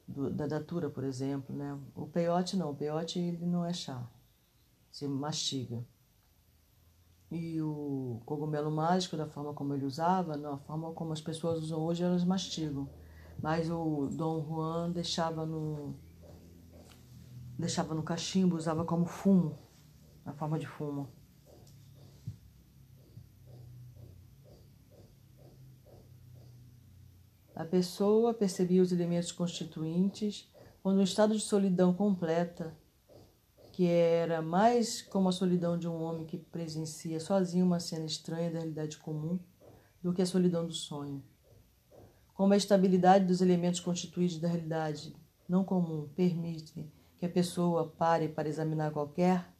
do 0.08 0.30
da 0.30 0.48
datura, 0.48 0.90
por 0.90 1.04
exemplo, 1.04 1.56
né? 1.56 1.78
O 1.96 2.08
peiote 2.08 2.56
não, 2.56 2.72
o 2.72 2.76
peiote 2.76 3.20
ele 3.20 3.46
não 3.46 3.66
é 3.66 3.74
chá, 3.74 4.08
se 4.92 5.08
mastiga. 5.08 5.86
E 7.32 7.62
o 7.62 8.22
cogumelo 8.26 8.72
mágico, 8.72 9.16
da 9.16 9.28
forma 9.28 9.54
como 9.54 9.76
ele 9.76 9.86
usava, 9.86 10.36
na 10.36 10.58
forma 10.58 10.92
como 10.94 11.14
as 11.14 11.22
pessoas 11.22 11.62
usam 11.62 11.80
hoje, 11.80 12.04
elas 12.04 12.24
mastigam. 12.24 12.90
Mas 13.42 13.70
o 13.70 14.08
Dom 14.12 14.44
Juan 14.44 14.92
deixava 14.92 15.46
no, 15.46 15.96
deixava 17.58 17.94
no 17.94 18.02
cachimbo, 18.02 18.56
usava 18.56 18.84
como 18.84 19.06
fumo, 19.06 19.60
na 20.30 20.34
forma 20.36 20.60
de 20.60 20.68
fumo. 20.68 21.10
A 27.56 27.66
pessoa 27.66 28.34
percebia 28.34 28.82
os 28.82 28.92
elementos 28.92 29.32
constituintes 29.32 30.48
quando 30.82 31.00
um 31.00 31.04
estado 31.04 31.36
de 31.36 31.42
solidão 31.42 31.94
completa 31.94 32.78
que 33.72 33.88
era 33.88 34.42
mais 34.42 35.02
como 35.02 35.30
a 35.30 35.32
solidão 35.32 35.78
de 35.78 35.88
um 35.88 36.02
homem 36.02 36.26
que 36.26 36.38
presencia 36.38 37.20
sozinho 37.20 37.66
uma 37.66 37.80
cena 37.80 38.06
estranha 38.06 38.52
da 38.52 38.60
realidade 38.60 38.98
comum 38.98 39.40
do 40.02 40.14
que 40.14 40.22
a 40.22 40.26
solidão 40.26 40.66
do 40.66 40.74
sonho. 40.74 41.24
Como 42.34 42.54
a 42.54 42.58
estabilidade 42.58 43.26
dos 43.26 43.42
elementos 43.42 43.80
constituídos 43.80 44.38
da 44.38 44.48
realidade 44.48 45.16
não 45.48 45.64
comum 45.64 46.08
permite 46.16 46.88
que 47.18 47.26
a 47.26 47.30
pessoa 47.30 47.88
pare 47.88 48.30
para 48.30 48.48
examinar 48.48 48.92
qualquer 48.92 49.59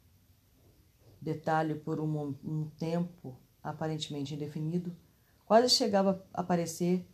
detalhe 1.20 1.74
por 1.74 2.00
um, 2.00 2.34
um 2.44 2.68
tempo 2.78 3.38
aparentemente 3.62 4.34
indefinido, 4.34 4.96
quase 5.44 5.68
chegava 5.68 6.24
a 6.32 6.42
parecer 6.42 7.06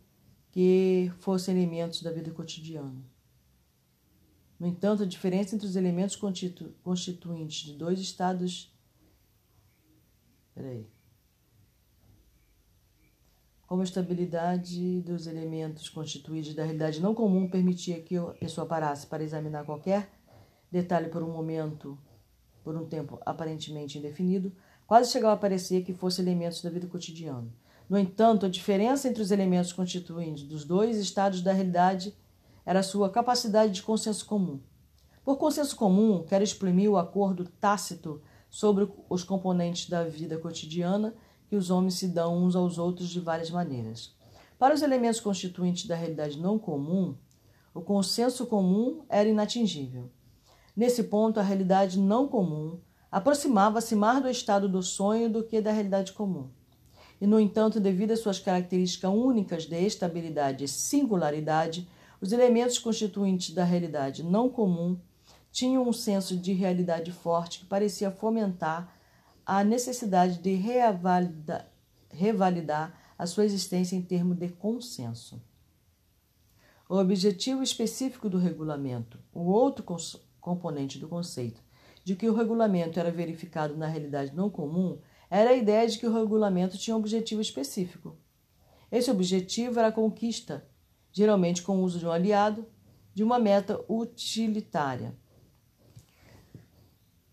que 0.51 1.11
fossem 1.19 1.55
elementos 1.55 2.01
da 2.01 2.11
vida 2.11 2.31
cotidiana. 2.31 3.03
No 4.59 4.65
entanto, 4.65 5.03
a 5.03 5.05
diferença 5.05 5.55
entre 5.55 5.67
os 5.67 5.75
elementos 5.75 6.15
constitu 6.15 6.73
constituintes 6.83 7.65
de 7.65 7.73
dois 7.73 7.99
estados. 7.99 8.73
Peraí. 10.55 10.87
Como 13.67 13.81
a 13.81 13.83
estabilidade 13.83 15.01
dos 15.01 15.27
elementos 15.27 15.89
constituídos 15.89 16.55
da 16.55 16.63
realidade 16.63 17.01
não 17.01 17.13
comum 17.13 17.49
permitia 17.49 18.01
que 18.01 18.15
a 18.15 18.27
pessoa 18.33 18.65
parasse 18.65 19.05
para 19.05 19.23
examinar 19.23 19.65
qualquer 19.65 20.09
detalhe 20.71 21.09
por 21.09 21.21
um 21.21 21.31
momento, 21.31 21.99
por 22.67 22.75
um 22.75 22.85
tempo 22.85 23.17
aparentemente 23.25 23.97
indefinido, 23.97 24.51
quase 24.85 25.09
chegava 25.09 25.35
a 25.35 25.37
parecer 25.37 25.85
que 25.85 25.93
fossem 25.93 26.25
elementos 26.25 26.61
da 26.61 26.69
vida 26.69 26.85
cotidiana. 26.85 27.47
No 27.89 27.97
entanto, 27.97 28.45
a 28.45 28.49
diferença 28.49 29.07
entre 29.07 29.21
os 29.21 29.31
elementos 29.31 29.71
constituintes 29.71 30.43
dos 30.43 30.65
dois 30.65 30.97
estados 30.97 31.41
da 31.41 31.53
realidade 31.53 32.13
era 32.65 32.83
sua 32.83 33.09
capacidade 33.09 33.71
de 33.71 33.81
consenso 33.81 34.25
comum. 34.25 34.59
Por 35.23 35.37
consenso 35.37 35.77
comum, 35.77 36.25
quero 36.27 36.43
exprimir 36.43 36.91
o 36.91 36.97
acordo 36.97 37.45
tácito 37.45 38.21
sobre 38.49 38.91
os 39.09 39.23
componentes 39.23 39.89
da 39.89 40.03
vida 40.03 40.37
cotidiana 40.37 41.15
que 41.47 41.55
os 41.55 41.69
homens 41.69 41.93
se 41.93 42.09
dão 42.09 42.37
uns 42.43 42.53
aos 42.53 42.77
outros 42.77 43.07
de 43.07 43.21
várias 43.21 43.49
maneiras. 43.49 44.13
Para 44.59 44.75
os 44.75 44.81
elementos 44.81 45.21
constituintes 45.21 45.87
da 45.87 45.95
realidade 45.95 46.37
não 46.37 46.59
comum, 46.59 47.15
o 47.73 47.79
consenso 47.79 48.45
comum 48.45 49.05
era 49.07 49.29
inatingível. 49.29 50.11
Nesse 50.77 51.05
ponto, 51.05 51.39
a 51.39 51.43
realidade 51.43 51.99
não 51.99 52.27
comum 52.27 52.79
aproximava-se 53.11 53.95
mais 53.95 54.21
do 54.21 54.29
estado 54.29 54.69
do 54.69 54.83
sonho 54.83 55.27
do 55.27 55.43
que 55.43 55.59
da 55.59 55.71
realidade 55.71 56.13
comum. 56.13 56.51
E, 57.19 57.25
no 57.25 57.39
entanto, 57.39 57.79
devido 57.79 58.11
às 58.11 58.19
suas 58.19 58.37
características 58.37 59.11
únicas 59.11 59.65
de 59.65 59.75
estabilidade 59.75 60.65
e 60.65 60.67
singularidade, 60.67 61.89
os 62.21 62.31
elementos 62.31 62.77
constituintes 62.77 63.55
da 63.55 63.63
realidade 63.63 64.21
não 64.21 64.49
comum 64.49 64.99
tinham 65.51 65.87
um 65.87 65.91
senso 65.91 66.37
de 66.37 66.53
realidade 66.53 67.11
forte 67.11 67.61
que 67.61 67.65
parecia 67.65 68.11
fomentar 68.11 68.93
a 69.43 69.63
necessidade 69.63 70.37
de 70.37 70.53
revalidar, 70.53 71.67
revalidar 72.11 72.95
a 73.17 73.25
sua 73.25 73.45
existência 73.45 73.95
em 73.95 74.01
termos 74.03 74.37
de 74.37 74.49
consenso. 74.49 75.41
O 76.87 76.97
objetivo 76.97 77.63
específico 77.63 78.29
do 78.29 78.37
regulamento, 78.37 79.19
o 79.33 79.41
outro 79.41 79.83
componente 80.55 80.97
do 80.97 81.07
conceito 81.07 81.61
de 82.03 82.15
que 82.15 82.29
o 82.29 82.33
regulamento 82.33 82.99
era 82.99 83.11
verificado 83.11 83.75
na 83.75 83.85
realidade 83.85 84.33
não 84.33 84.49
comum, 84.49 84.97
era 85.29 85.49
a 85.49 85.55
ideia 85.55 85.87
de 85.87 85.99
que 85.99 86.07
o 86.07 86.13
regulamento 86.13 86.77
tinha 86.77 86.95
um 86.95 86.99
objetivo 86.99 87.41
específico. 87.41 88.15
Esse 88.89 89.11
objetivo 89.11 89.77
era 89.77 89.89
a 89.89 89.91
conquista 89.91 90.65
geralmente 91.17 91.63
com 91.63 91.77
o 91.77 91.83
uso 91.83 91.97
de 91.97 92.05
um 92.05 92.11
aliado, 92.11 92.65
de 93.13 93.23
uma 93.23 93.39
meta 93.39 93.83
utilitária. 93.89 95.17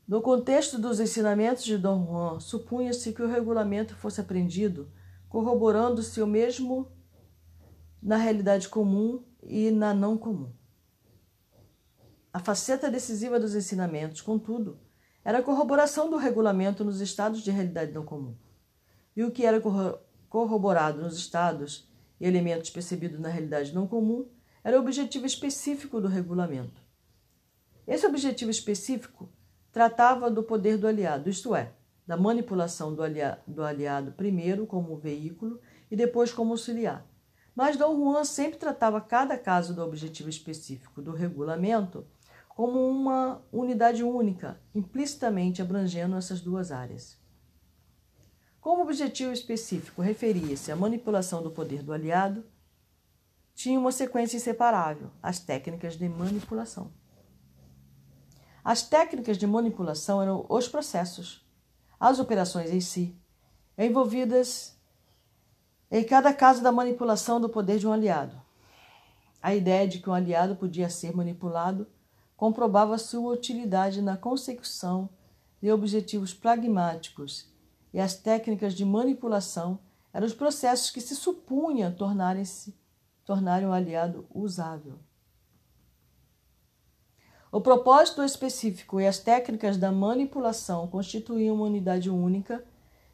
No 0.08 0.22
contexto 0.22 0.78
dos 0.78 1.00
ensinamentos 1.00 1.64
de 1.64 1.76
Dom 1.76 2.06
Juan, 2.06 2.40
supunha-se 2.40 3.12
que 3.12 3.22
o 3.22 3.28
regulamento 3.28 3.94
fosse 3.94 4.22
aprendido 4.22 4.90
corroborando-se 5.28 6.22
o 6.22 6.26
mesmo 6.26 6.90
na 8.02 8.16
realidade 8.16 8.68
comum 8.68 9.22
e 9.42 9.70
na 9.70 9.92
não 9.92 10.16
comum. 10.16 10.50
A 12.34 12.40
faceta 12.40 12.90
decisiva 12.90 13.38
dos 13.38 13.54
ensinamentos, 13.54 14.20
contudo, 14.20 14.76
era 15.24 15.38
a 15.38 15.42
corroboração 15.42 16.10
do 16.10 16.16
regulamento 16.16 16.84
nos 16.84 17.00
estados 17.00 17.44
de 17.44 17.52
realidade 17.52 17.92
não 17.92 18.04
comum. 18.04 18.34
E 19.14 19.22
o 19.22 19.30
que 19.30 19.46
era 19.46 19.62
corroborado 20.28 21.00
nos 21.00 21.16
estados 21.16 21.88
e 22.20 22.26
elementos 22.26 22.70
percebidos 22.70 23.20
na 23.20 23.28
realidade 23.28 23.72
não 23.72 23.86
comum 23.86 24.26
era 24.64 24.76
o 24.76 24.80
objetivo 24.80 25.24
específico 25.24 26.00
do 26.00 26.08
regulamento. 26.08 26.82
Esse 27.86 28.04
objetivo 28.04 28.50
específico 28.50 29.28
tratava 29.70 30.28
do 30.28 30.42
poder 30.42 30.76
do 30.76 30.88
aliado, 30.88 31.30
isto 31.30 31.54
é, 31.54 31.72
da 32.04 32.16
manipulação 32.16 32.92
do, 32.92 33.04
aliado, 33.04 33.42
do 33.46 33.62
aliado 33.62 34.10
primeiro 34.10 34.66
como 34.66 34.96
veículo 34.96 35.60
e 35.88 35.94
depois 35.94 36.32
como 36.32 36.50
auxiliar. 36.50 37.06
Mas 37.54 37.76
Dom 37.76 37.94
Juan 37.94 38.24
sempre 38.24 38.58
tratava 38.58 39.00
cada 39.00 39.38
caso 39.38 39.72
do 39.72 39.84
objetivo 39.84 40.28
específico 40.28 41.00
do 41.00 41.12
regulamento 41.12 42.04
como 42.54 42.88
uma 42.88 43.42
unidade 43.52 44.04
única, 44.04 44.60
implicitamente 44.74 45.60
abrangendo 45.60 46.16
essas 46.16 46.40
duas 46.40 46.70
áreas. 46.70 47.18
Como 48.60 48.82
objetivo 48.82 49.32
específico 49.32 50.00
referia-se 50.00 50.70
à 50.70 50.76
manipulação 50.76 51.42
do 51.42 51.50
poder 51.50 51.82
do 51.82 51.92
aliado, 51.92 52.44
tinha 53.54 53.78
uma 53.78 53.92
sequência 53.92 54.36
inseparável: 54.36 55.10
as 55.22 55.38
técnicas 55.38 55.96
de 55.96 56.08
manipulação. 56.08 56.92
As 58.64 58.82
técnicas 58.82 59.36
de 59.36 59.46
manipulação 59.46 60.22
eram 60.22 60.46
os 60.48 60.68
processos, 60.68 61.46
as 62.00 62.18
operações 62.18 62.70
em 62.70 62.80
si, 62.80 63.14
envolvidas 63.76 64.78
em 65.90 66.02
cada 66.02 66.32
caso 66.32 66.62
da 66.62 66.72
manipulação 66.72 67.40
do 67.40 67.48
poder 67.48 67.78
de 67.78 67.86
um 67.86 67.92
aliado. 67.92 68.40
A 69.42 69.54
ideia 69.54 69.86
de 69.86 69.98
que 69.98 70.08
um 70.08 70.14
aliado 70.14 70.56
podia 70.56 70.88
ser 70.88 71.14
manipulado 71.14 71.86
comprovava 72.36 72.98
sua 72.98 73.32
utilidade 73.32 74.02
na 74.02 74.16
consecução 74.16 75.08
de 75.62 75.70
objetivos 75.70 76.34
pragmáticos 76.34 77.48
e 77.92 78.00
as 78.00 78.14
técnicas 78.14 78.74
de 78.74 78.84
manipulação 78.84 79.78
eram 80.12 80.26
os 80.26 80.34
processos 80.34 80.90
que 80.90 81.00
se 81.00 81.16
supunha 81.16 81.90
tornarem-se 81.90 82.74
tornarem 83.24 83.66
o 83.66 83.72
aliado 83.72 84.26
usável. 84.34 84.98
O 87.50 87.60
propósito 87.60 88.22
específico 88.22 89.00
e 89.00 89.06
as 89.06 89.18
técnicas 89.18 89.76
da 89.76 89.92
manipulação 89.92 90.88
constituíam 90.88 91.54
uma 91.54 91.66
unidade 91.66 92.10
única 92.10 92.64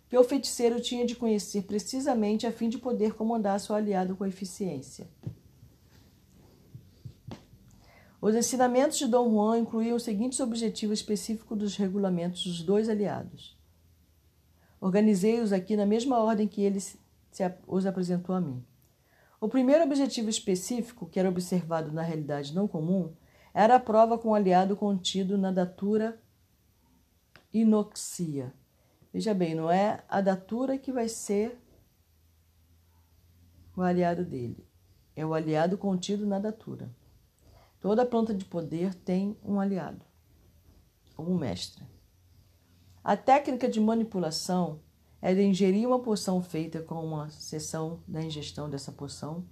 que 0.09 0.17
o 0.17 0.25
feiticeiro 0.25 0.81
tinha 0.81 1.07
de 1.07 1.15
conhecer 1.15 1.63
precisamente 1.63 2.47
a 2.47 2.51
fim 2.51 2.69
de 2.69 2.79
poder 2.79 3.15
comandar 3.15 3.61
seu 3.61 3.77
aliado 3.77 4.17
com 4.17 4.27
eficiência. 4.27 5.07
Os 8.21 8.35
ensinamentos 8.35 8.99
de 8.99 9.07
Dom 9.07 9.31
Juan 9.31 9.61
incluíam 9.61 9.97
os 9.97 10.03
seguintes 10.03 10.41
objetivos 10.41 10.99
específicos 10.99 11.57
dos 11.57 11.77
regulamentos 11.77 12.45
dos 12.45 12.63
dois 12.63 12.89
aliados. 12.89 13.59
Organizei-os 14.79 15.53
aqui 15.53 15.75
na 15.75 15.87
mesma 15.87 16.19
ordem 16.19 16.47
que 16.47 16.61
ele 16.61 16.79
os 17.67 17.87
apresentou 17.87 18.35
a 18.35 18.41
mim. 18.41 18.63
O 19.41 19.49
primeiro 19.49 19.85
objetivo 19.85 20.29
específico, 20.29 21.07
que 21.07 21.19
era 21.19 21.31
observado 21.31 21.93
na 21.93 22.03
realidade 22.03 22.55
não 22.55 22.69
comum, 22.69 23.15
era 23.55 23.77
a 23.77 23.81
prova 23.81 24.19
com 24.19 24.31
o 24.31 24.35
aliado 24.35 24.77
contido 24.77 25.39
na 25.39 25.51
datura 25.51 26.21
inoxia. 27.53 28.53
Veja 29.13 29.33
bem, 29.33 29.55
não 29.55 29.71
é 29.71 30.05
a 30.09 30.21
datura 30.21 30.77
que 30.77 30.93
vai 30.93 31.09
ser 31.09 31.59
o 33.75 33.81
aliado 33.81 34.25
dele, 34.25 34.63
é 35.17 35.25
o 35.25 35.33
aliado 35.33 35.79
contido 35.79 36.27
na 36.27 36.39
datura. 36.39 36.91
Toda 37.81 38.05
planta 38.05 38.35
de 38.35 38.45
poder 38.45 38.95
tem 38.95 39.35
um 39.43 39.59
aliado, 39.59 40.05
ou 41.17 41.31
um 41.31 41.39
mestre. 41.39 41.83
A 43.03 43.17
técnica 43.17 43.67
de 43.67 43.81
manipulação 43.81 44.81
era 45.23 45.43
ingerir 45.43 45.89
uma 45.89 45.99
poção 45.99 46.43
feita 46.43 46.83
com 46.83 47.03
uma 47.03 47.31
sessão 47.31 48.03
da 48.07 48.23
ingestão 48.23 48.69
dessa 48.69 48.93
poção, 48.93 49.47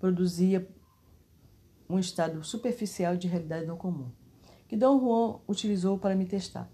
produzia 0.00 0.68
um 1.88 1.98
estado 1.98 2.42
superficial 2.42 3.16
de 3.16 3.28
realidade 3.28 3.66
não 3.66 3.76
comum, 3.76 4.10
que 4.66 4.76
Dom 4.76 4.98
Juan 4.98 5.40
utilizou 5.48 5.96
para 5.96 6.16
me 6.16 6.26
testar, 6.26 6.68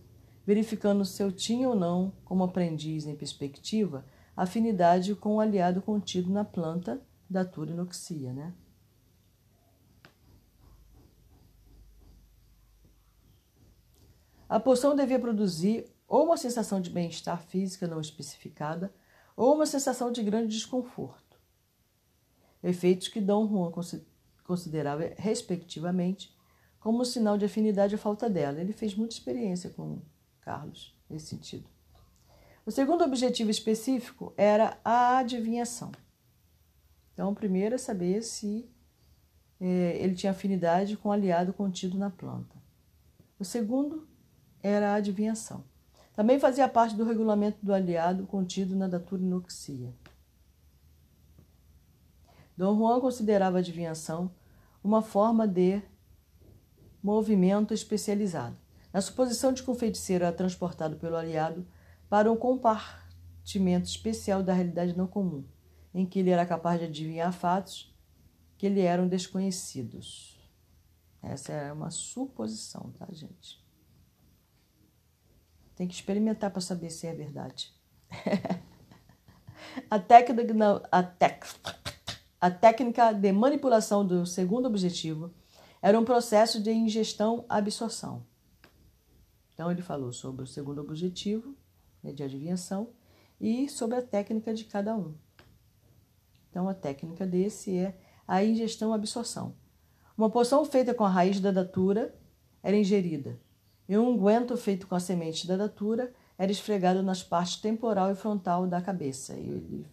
verificando 0.47 1.05
se 1.05 1.23
eu 1.23 1.31
tinha 1.31 1.69
ou 1.69 1.75
não, 1.75 2.11
como 2.25 2.43
aprendiz 2.43 3.07
em 3.07 3.15
perspectiva, 3.15 4.07
afinidade 4.35 5.15
com 5.15 5.37
o 5.37 5.41
aliado 5.41 5.83
contido 5.83 6.31
na 6.31 6.45
planta 6.45 7.03
da 7.29 7.45
turinoxia, 7.45 8.33
né? 8.33 8.55
A 14.51 14.59
poção 14.59 14.97
devia 14.97 15.21
produzir 15.21 15.87
ou 16.09 16.25
uma 16.25 16.37
sensação 16.37 16.81
de 16.81 16.91
bem-estar 16.91 17.41
física 17.41 17.87
não 17.87 18.01
especificada, 18.01 18.93
ou 19.37 19.55
uma 19.55 19.65
sensação 19.65 20.11
de 20.11 20.25
grande 20.25 20.49
desconforto. 20.49 21.39
Efeitos 22.61 23.07
que 23.07 23.21
Dom 23.21 23.47
Juan 23.49 23.71
considerava, 24.43 25.05
respectivamente, 25.17 26.37
como 26.81 27.05
sinal 27.05 27.39
de 27.39 27.45
afinidade 27.45 27.95
à 27.95 27.99
falta 27.99 28.29
dela. 28.29 28.61
Ele 28.61 28.73
fez 28.73 28.93
muita 28.93 29.15
experiência 29.15 29.71
com 29.71 30.03
Carlos 30.41 30.99
nesse 31.09 31.27
sentido. 31.27 31.69
O 32.67 32.73
segundo 32.73 33.05
objetivo 33.05 33.53
específico 33.53 34.35
era 34.37 34.81
a 34.85 35.19
adivinhação. 35.19 35.93
Então, 37.15 37.31
o 37.31 37.37
primeiro 37.37 37.77
é 37.77 37.79
saber 37.79 38.21
se 38.23 38.69
é, 39.61 39.97
ele 40.01 40.17
tinha 40.17 40.33
afinidade 40.33 40.97
com 40.97 41.11
o 41.11 41.13
aliado 41.13 41.53
contido 41.53 41.97
na 41.97 42.11
planta. 42.11 42.57
O 43.39 43.45
segundo 43.45 44.11
era 44.63 44.93
a 44.93 44.95
adivinhação. 44.95 45.65
Também 46.15 46.39
fazia 46.39 46.69
parte 46.69 46.95
do 46.95 47.05
regulamento 47.05 47.59
do 47.63 47.73
aliado 47.73 48.27
contido 48.27 48.77
na 48.77 48.87
datura 48.87 49.23
inoxia. 49.23 49.95
Dom 52.57 52.77
Juan 52.77 53.01
considerava 53.01 53.57
a 53.57 53.61
adivinhação 53.61 54.31
uma 54.85 55.01
forma 55.01 55.49
de 55.49 55.83
movimento 57.03 57.73
especializado. 57.73 58.57
Na 58.93 59.01
suposição 59.01 59.53
de 59.53 59.63
que 59.63 59.71
um 59.71 59.75
feiticeiro 59.75 60.25
era 60.25 60.37
transportado 60.37 60.97
pelo 60.97 61.17
aliado 61.17 61.67
para 62.09 62.31
um 62.31 62.37
compartimento 62.37 63.89
especial 63.89 64.43
da 64.43 64.53
realidade 64.53 64.97
não 64.97 65.07
comum, 65.07 65.45
em 65.95 66.05
que 66.05 66.19
ele 66.19 66.31
era 66.31 66.45
capaz 66.45 66.79
de 66.79 66.87
adivinhar 66.87 67.33
fatos 67.33 67.95
que 68.59 68.69
lhe 68.69 68.81
eram 68.81 69.09
desconhecidos. 69.09 70.39
Essa 71.23 71.53
é 71.53 71.73
uma 71.73 71.91
suposição, 71.91 72.93
tá, 72.99 73.07
gente? 73.11 73.65
Tem 75.81 75.89
que 75.89 75.95
experimentar 75.95 76.51
para 76.51 76.61
saber 76.61 76.91
se 76.91 77.07
é 77.07 77.15
verdade. 77.15 77.73
a, 79.89 79.99
técnica, 79.99 80.83
a, 80.93 81.03
tec, 81.03 81.47
a 82.39 82.51
técnica 82.51 83.15
de 83.15 83.33
manipulação 83.33 84.07
do 84.07 84.27
segundo 84.27 84.67
objetivo 84.67 85.33
era 85.81 85.99
um 85.99 86.05
processo 86.05 86.63
de 86.63 86.71
ingestão-absorção. 86.71 88.27
Então, 89.55 89.71
ele 89.71 89.81
falou 89.81 90.13
sobre 90.13 90.43
o 90.43 90.47
segundo 90.47 90.83
objetivo, 90.83 91.57
né, 92.03 92.13
de 92.13 92.23
adivinhação, 92.23 92.91
e 93.41 93.67
sobre 93.67 93.97
a 93.97 94.03
técnica 94.03 94.53
de 94.53 94.67
cada 94.67 94.95
um. 94.95 95.15
Então, 96.51 96.69
a 96.69 96.75
técnica 96.75 97.27
desse 97.27 97.79
é 97.79 97.99
a 98.29 98.45
ingestão-absorção. 98.45 99.57
Uma 100.15 100.29
poção 100.29 100.63
feita 100.67 100.93
com 100.93 101.05
a 101.05 101.09
raiz 101.09 101.41
da 101.41 101.51
datura 101.51 102.15
era 102.63 102.77
ingerida 102.77 103.41
e 103.91 103.99
um 103.99 104.11
unguento 104.11 104.57
feito 104.57 104.87
com 104.87 104.95
a 104.95 105.01
semente 105.01 105.49
da 105.49 105.57
datura 105.57 106.13
era 106.39 106.53
esfregado 106.53 107.03
nas 107.03 107.25
partes 107.25 107.57
temporal 107.57 108.13
e 108.13 108.15
frontal 108.15 108.65
da 108.65 108.81
cabeça. 108.81 109.35
E 109.35 109.41
ele, 109.41 109.85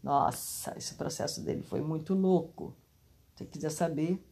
nossa, 0.00 0.72
esse 0.78 0.94
processo 0.94 1.40
dele 1.40 1.60
foi 1.60 1.80
muito 1.80 2.14
louco. 2.14 2.72
Se 3.34 3.44
quiser 3.44 3.72
saber, 3.72 4.24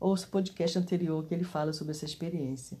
ouça 0.00 0.24
o 0.24 0.30
podcast 0.30 0.78
anterior 0.78 1.22
que 1.26 1.34
ele 1.34 1.44
fala 1.44 1.74
sobre 1.74 1.90
essa 1.90 2.06
experiência. 2.06 2.78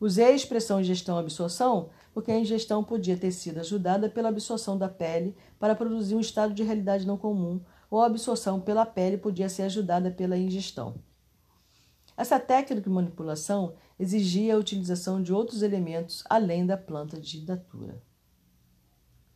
Usei 0.00 0.26
a 0.26 0.30
expressão 0.30 0.80
ingestão-absorção 0.80 1.90
porque 2.12 2.30
a 2.30 2.38
ingestão 2.38 2.84
podia 2.84 3.16
ter 3.16 3.32
sido 3.32 3.58
ajudada 3.58 4.08
pela 4.08 4.28
absorção 4.28 4.78
da 4.78 4.88
pele 4.88 5.36
para 5.58 5.74
produzir 5.74 6.14
um 6.14 6.20
estado 6.20 6.54
de 6.54 6.62
realidade 6.62 7.04
não 7.04 7.16
comum, 7.16 7.60
ou 7.90 8.00
a 8.00 8.06
absorção 8.06 8.60
pela 8.60 8.86
pele 8.86 9.18
podia 9.18 9.48
ser 9.48 9.62
ajudada 9.62 10.08
pela 10.12 10.38
ingestão. 10.38 10.94
Essa 12.16 12.38
técnica 12.38 12.80
de 12.80 12.88
manipulação 12.88 13.74
exigia 13.98 14.54
a 14.54 14.58
utilização 14.58 15.22
de 15.22 15.32
outros 15.32 15.62
elementos 15.62 16.22
além 16.30 16.64
da 16.64 16.76
planta 16.76 17.20
de 17.20 17.40
datura. 17.40 18.00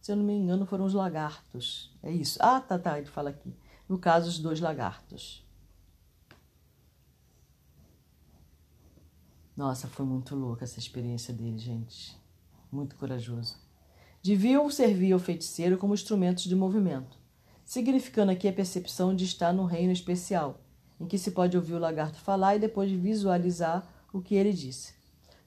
Se 0.00 0.12
eu 0.12 0.16
não 0.16 0.24
me 0.24 0.32
engano, 0.32 0.64
foram 0.64 0.84
os 0.84 0.94
lagartos. 0.94 1.94
É 2.02 2.10
isso. 2.10 2.38
Ah, 2.40 2.60
tá, 2.60 2.78
tá, 2.78 2.98
ele 2.98 3.08
fala 3.08 3.30
aqui. 3.30 3.54
No 3.88 3.98
caso, 3.98 4.28
os 4.28 4.38
dois 4.38 4.60
lagartos. 4.60 5.46
Nossa, 9.56 9.88
foi 9.88 10.06
muito 10.06 10.36
louca 10.36 10.64
essa 10.64 10.78
experiência 10.78 11.34
dele, 11.34 11.58
gente. 11.58 12.16
Muito 12.70 12.94
corajoso. 12.94 13.56
Deviam 14.22 14.70
servir 14.70 15.12
ao 15.12 15.18
feiticeiro 15.18 15.76
como 15.76 15.94
instrumentos 15.94 16.44
de 16.44 16.54
movimento, 16.54 17.18
significando 17.64 18.30
aqui 18.30 18.46
a 18.46 18.52
percepção 18.52 19.14
de 19.14 19.24
estar 19.24 19.52
num 19.52 19.64
reino 19.64 19.92
especial 19.92 20.60
em 21.01 21.07
que 21.07 21.18
se 21.18 21.30
pode 21.30 21.57
ouvir 21.57 21.74
o 21.74 21.78
lagarto 21.78 22.18
falar 22.18 22.57
e 22.57 22.59
depois 22.59 22.90
visualizar 22.90 23.86
o 24.12 24.20
que 24.20 24.34
ele 24.34 24.53
disse. 24.53 24.94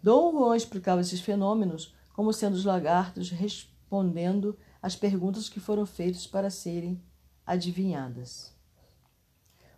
Dom 0.01 0.31
Juan 0.31 0.55
explicava 0.55 1.01
esses 1.01 1.21
fenômenos 1.21 1.93
como 2.13 2.33
sendo 2.33 2.55
os 2.55 2.65
lagartos 2.65 3.29
respondendo 3.29 4.57
às 4.81 4.95
perguntas 4.95 5.49
que 5.49 5.59
foram 5.59 5.85
feitas 5.85 6.25
para 6.25 6.49
serem 6.49 7.01
adivinhadas. 7.45 8.53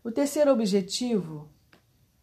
O 0.04 0.12
terceiro 0.12 0.52
objetivo 0.52 1.50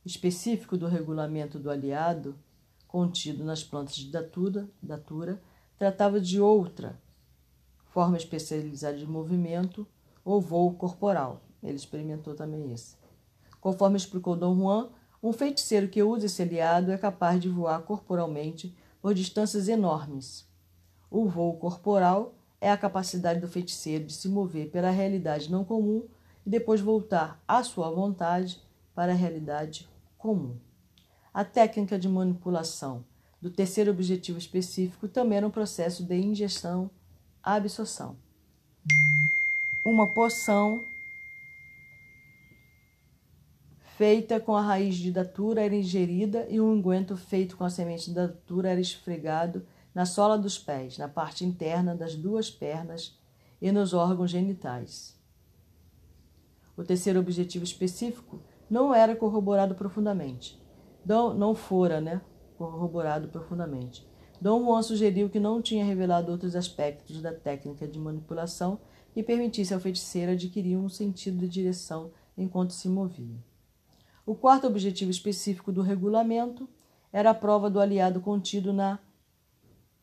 específico 0.05 0.77
do 0.77 0.87
regulamento 0.87 1.59
do 1.59 1.71
aliado, 1.71 2.39
contido 2.87 3.45
nas 3.45 3.63
plantas 3.63 3.97
de 3.97 4.11
datura, 4.11 4.69
datura 4.83 5.41
tratava 5.79 6.21
de 6.21 6.41
outra 6.41 7.01
forma 7.87 8.17
especializada 8.17 8.97
de 8.97 9.07
movimento 9.07 9.87
ou 10.25 10.41
voo 10.41 10.75
corporal. 10.75 11.43
Ele 11.63 11.77
experimentou 11.77 12.35
também 12.35 12.73
esse. 12.73 13.00
Conforme 13.61 13.97
explicou 13.97 14.37
Dom 14.37 14.57
Juan, 14.57 14.89
um 15.23 15.33
feiticeiro 15.33 15.89
que 15.89 16.03
usa 16.03 16.27
esse 16.27 16.41
aliado 16.41 16.91
é 16.91 16.97
capaz 16.97 17.41
de 17.41 17.49
voar 17.49 17.83
corporalmente 17.83 18.75
por 19.03 19.15
distâncias 19.15 19.69
enormes. 19.69 20.49
O 21.11 21.29
voo 21.29 21.59
corporal 21.59 22.33
é 22.61 22.71
a 22.71 22.77
capacidade 22.77 23.41
do 23.41 23.49
feiticeiro 23.49 24.05
de 24.05 24.13
se 24.13 24.29
mover 24.29 24.71
pela 24.71 24.91
realidade 24.91 25.51
não 25.51 25.65
comum 25.65 26.05
e 26.47 26.51
depois 26.51 26.81
voltar 26.81 27.43
à 27.47 27.63
sua 27.63 27.91
vontade 27.91 28.61
para 28.95 29.13
a 29.13 29.17
realidade 29.17 29.89
comum. 30.17 30.57
A 31.33 31.45
técnica 31.45 31.99
de 31.99 32.09
manipulação 32.09 33.05
do 33.41 33.51
terceiro 33.51 33.91
objetivo 33.91 34.39
específico 34.39 35.09
também 35.09 35.39
era 35.39 35.47
um 35.47 35.51
processo 35.51 36.05
de 36.05 36.17
ingestão-absorção. 36.17 38.17
Uma 39.85 40.07
poção 40.07 40.85
feita 44.01 44.41
com 44.41 44.57
a 44.57 44.63
raiz 44.63 44.95
de 44.95 45.13
datura 45.13 45.63
era 45.63 45.75
ingerida 45.75 46.47
e 46.49 46.59
um 46.59 46.73
unguento 46.73 47.19
feito 47.19 47.55
com 47.55 47.65
a 47.65 47.69
semente 47.69 48.07
de 48.07 48.15
datura 48.15 48.71
era 48.71 48.81
esfregado 48.81 49.63
na 49.95 50.07
sola 50.07 50.39
dos 50.39 50.59
pés, 50.59 50.97
na 50.97 51.07
parte 51.07 51.45
interna 51.45 51.95
das 51.95 52.15
duas 52.15 52.51
pernas 52.51 53.21
e 53.61 53.71
nos 53.71 53.93
órgãos 53.93 54.31
genitais. 54.31 55.15
O 56.79 56.83
terceiro 56.83 57.21
objetivo 57.21 57.63
específico 57.63 58.41
não 58.71 58.95
era 58.95 59.15
corroborado 59.15 59.75
profundamente. 59.75 60.59
Não, 61.05 61.35
não 61.35 61.55
fora, 61.55 62.01
né? 62.01 62.23
Corroborado 62.57 63.29
profundamente. 63.29 64.09
Dom 64.41 64.65
Juan 64.65 64.81
sugeriu 64.81 65.29
que 65.29 65.39
não 65.39 65.61
tinha 65.61 65.85
revelado 65.85 66.33
outros 66.33 66.57
aspectos 66.57 67.21
da 67.21 67.35
técnica 67.35 67.87
de 67.87 67.99
manipulação 67.99 68.81
que 69.13 69.23
permitisse 69.23 69.75
ao 69.75 69.81
feiticeiro 69.81 70.33
adquirir 70.33 70.79
um 70.79 70.89
sentido 70.89 71.41
de 71.41 71.49
direção 71.49 72.11
enquanto 72.35 72.73
se 72.73 72.89
movia. 72.89 73.50
O 74.25 74.35
quarto 74.35 74.67
objetivo 74.67 75.11
específico 75.11 75.73
do 75.73 75.83
regulamento 75.83 76.69
era 77.13 77.31
a 77.31 77.35
prova 77.35 77.69
do 77.69 77.81
aliado 77.81 78.21
contido 78.21 78.73
na 78.73 78.99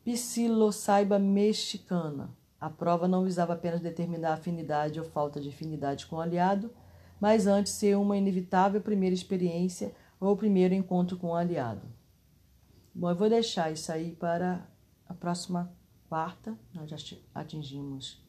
psilocaiba 0.03 1.19
mexicana. 1.19 2.29
A 2.59 2.69
prova 2.69 3.07
não 3.07 3.23
visava 3.23 3.53
apenas 3.53 3.81
determinar 3.81 4.33
afinidade 4.33 4.99
ou 4.99 5.05
falta 5.05 5.39
de 5.39 5.49
afinidade 5.49 6.05
com 6.07 6.15
o 6.15 6.21
aliado, 6.21 6.71
mas 7.19 7.45
antes 7.45 7.73
ser 7.73 7.95
uma 7.95 8.17
inevitável 8.17 8.81
primeira 8.81 9.13
experiência 9.13 9.93
ou 10.19 10.35
primeiro 10.35 10.73
encontro 10.73 11.17
com 11.17 11.27
o 11.27 11.35
aliado. 11.35 11.87
Bom, 12.93 13.09
eu 13.09 13.15
vou 13.15 13.29
deixar 13.29 13.71
isso 13.71 13.91
aí 13.91 14.11
para 14.15 14.67
a 15.07 15.13
próxima 15.13 15.71
quarta. 16.09 16.57
Nós 16.73 16.89
já 16.89 16.97
atingimos 17.35 18.19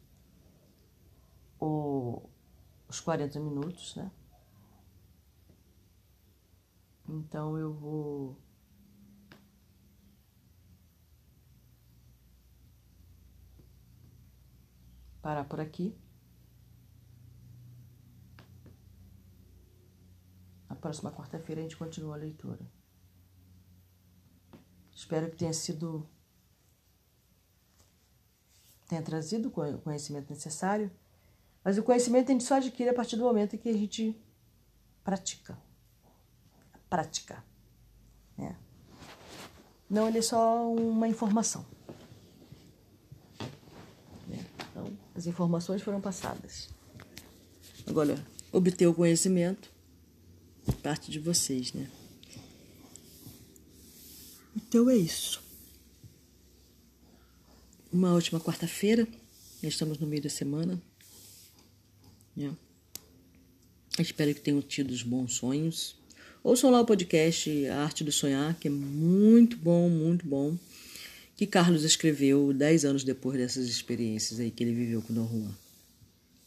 o, 1.59 2.23
os 2.87 3.01
40 3.01 3.41
minutos, 3.41 3.97
né? 3.97 4.11
Então 7.09 7.57
eu 7.57 7.73
vou 7.73 8.37
parar 15.23 15.45
por 15.45 15.59
aqui. 15.59 15.97
Na 20.69 20.77
próxima 20.77 21.11
quarta-feira 21.11 21.63
a 21.63 21.65
gente 21.65 21.79
continua 21.79 22.15
a 22.15 22.19
leitura. 22.19 22.61
Espero 24.95 25.31
que 25.31 25.37
tenha 25.37 25.53
sido 25.53 26.07
tenha 28.87 29.03
trazido 29.03 29.49
o 29.49 29.79
conhecimento 29.79 30.31
necessário, 30.31 30.91
mas 31.63 31.77
o 31.77 31.83
conhecimento 31.83 32.31
a 32.31 32.33
gente 32.33 32.45
só 32.45 32.57
adquire 32.57 32.89
a 32.89 32.95
partir 32.95 33.17
do 33.17 33.23
momento 33.23 33.55
em 33.55 33.59
que 33.59 33.69
a 33.69 33.75
gente 33.75 34.19
pratica. 35.05 35.68
Prática. 36.89 37.45
Né? 38.37 38.57
Não, 39.89 40.09
ele 40.09 40.19
é 40.19 40.23
só 40.23 40.71
uma 40.73 41.09
informação. 41.09 41.65
Né? 44.27 44.45
Então, 44.71 44.97
as 45.15 45.27
informações 45.27 45.83
foram 45.83 46.01
passadas. 46.01 46.71
Agora, 47.87 48.23
obter 48.53 48.87
o 48.87 48.95
conhecimento 48.95 49.79
parte 50.73 51.11
de 51.11 51.19
vocês, 51.19 51.73
né? 51.73 51.89
Então 54.57 54.89
é 54.89 54.97
isso. 54.97 55.43
Uma 57.93 58.13
última 58.13 58.41
quarta-feira, 58.41 59.09
estamos 59.63 59.99
no 59.99 60.07
meio 60.07 60.23
da 60.23 60.29
semana. 60.29 60.81
Né? 62.37 62.55
Espero 63.99 64.35
que 64.35 64.41
tenham 64.41 64.61
tido 64.61 64.91
os 64.91 65.03
bons 65.03 65.35
sonhos. 65.35 65.97
Ouçam 66.43 66.71
lá 66.71 66.81
o 66.81 66.87
podcast 66.87 67.67
A 67.67 67.83
Arte 67.83 68.05
do 68.05 68.13
Sonhar, 68.13 68.57
que 68.59 68.69
é 68.69 68.71
muito 68.71 69.57
bom, 69.57 69.89
muito 69.89 70.27
bom. 70.27 70.57
Que 71.37 71.47
Carlos 71.47 71.85
escreveu 71.85 72.53
dez 72.53 72.85
anos 72.85 73.05
depois 73.05 73.39
dessas 73.39 73.67
experiências 73.67 74.41
aí 74.41 74.51
que 74.51 74.63
ele 74.63 74.73
viveu 74.73 75.03
com 75.03 75.13
o 75.13 75.17
Don 75.17 75.27
Juan. 75.27 75.51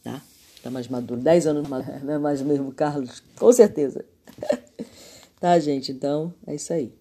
Tá? 0.02 0.22
Tá 0.62 0.70
mais 0.70 0.88
maduro. 0.88 1.20
Dez 1.20 1.46
anos 1.46 1.68
mais, 1.68 1.86
não 2.02 2.14
é 2.14 2.18
mais 2.18 2.40
mesmo 2.40 2.72
Carlos, 2.72 3.22
com 3.36 3.52
certeza. 3.52 4.04
tá, 5.40 5.58
gente? 5.58 5.92
Então, 5.92 6.32
é 6.46 6.54
isso 6.54 6.72
aí. 6.72 6.92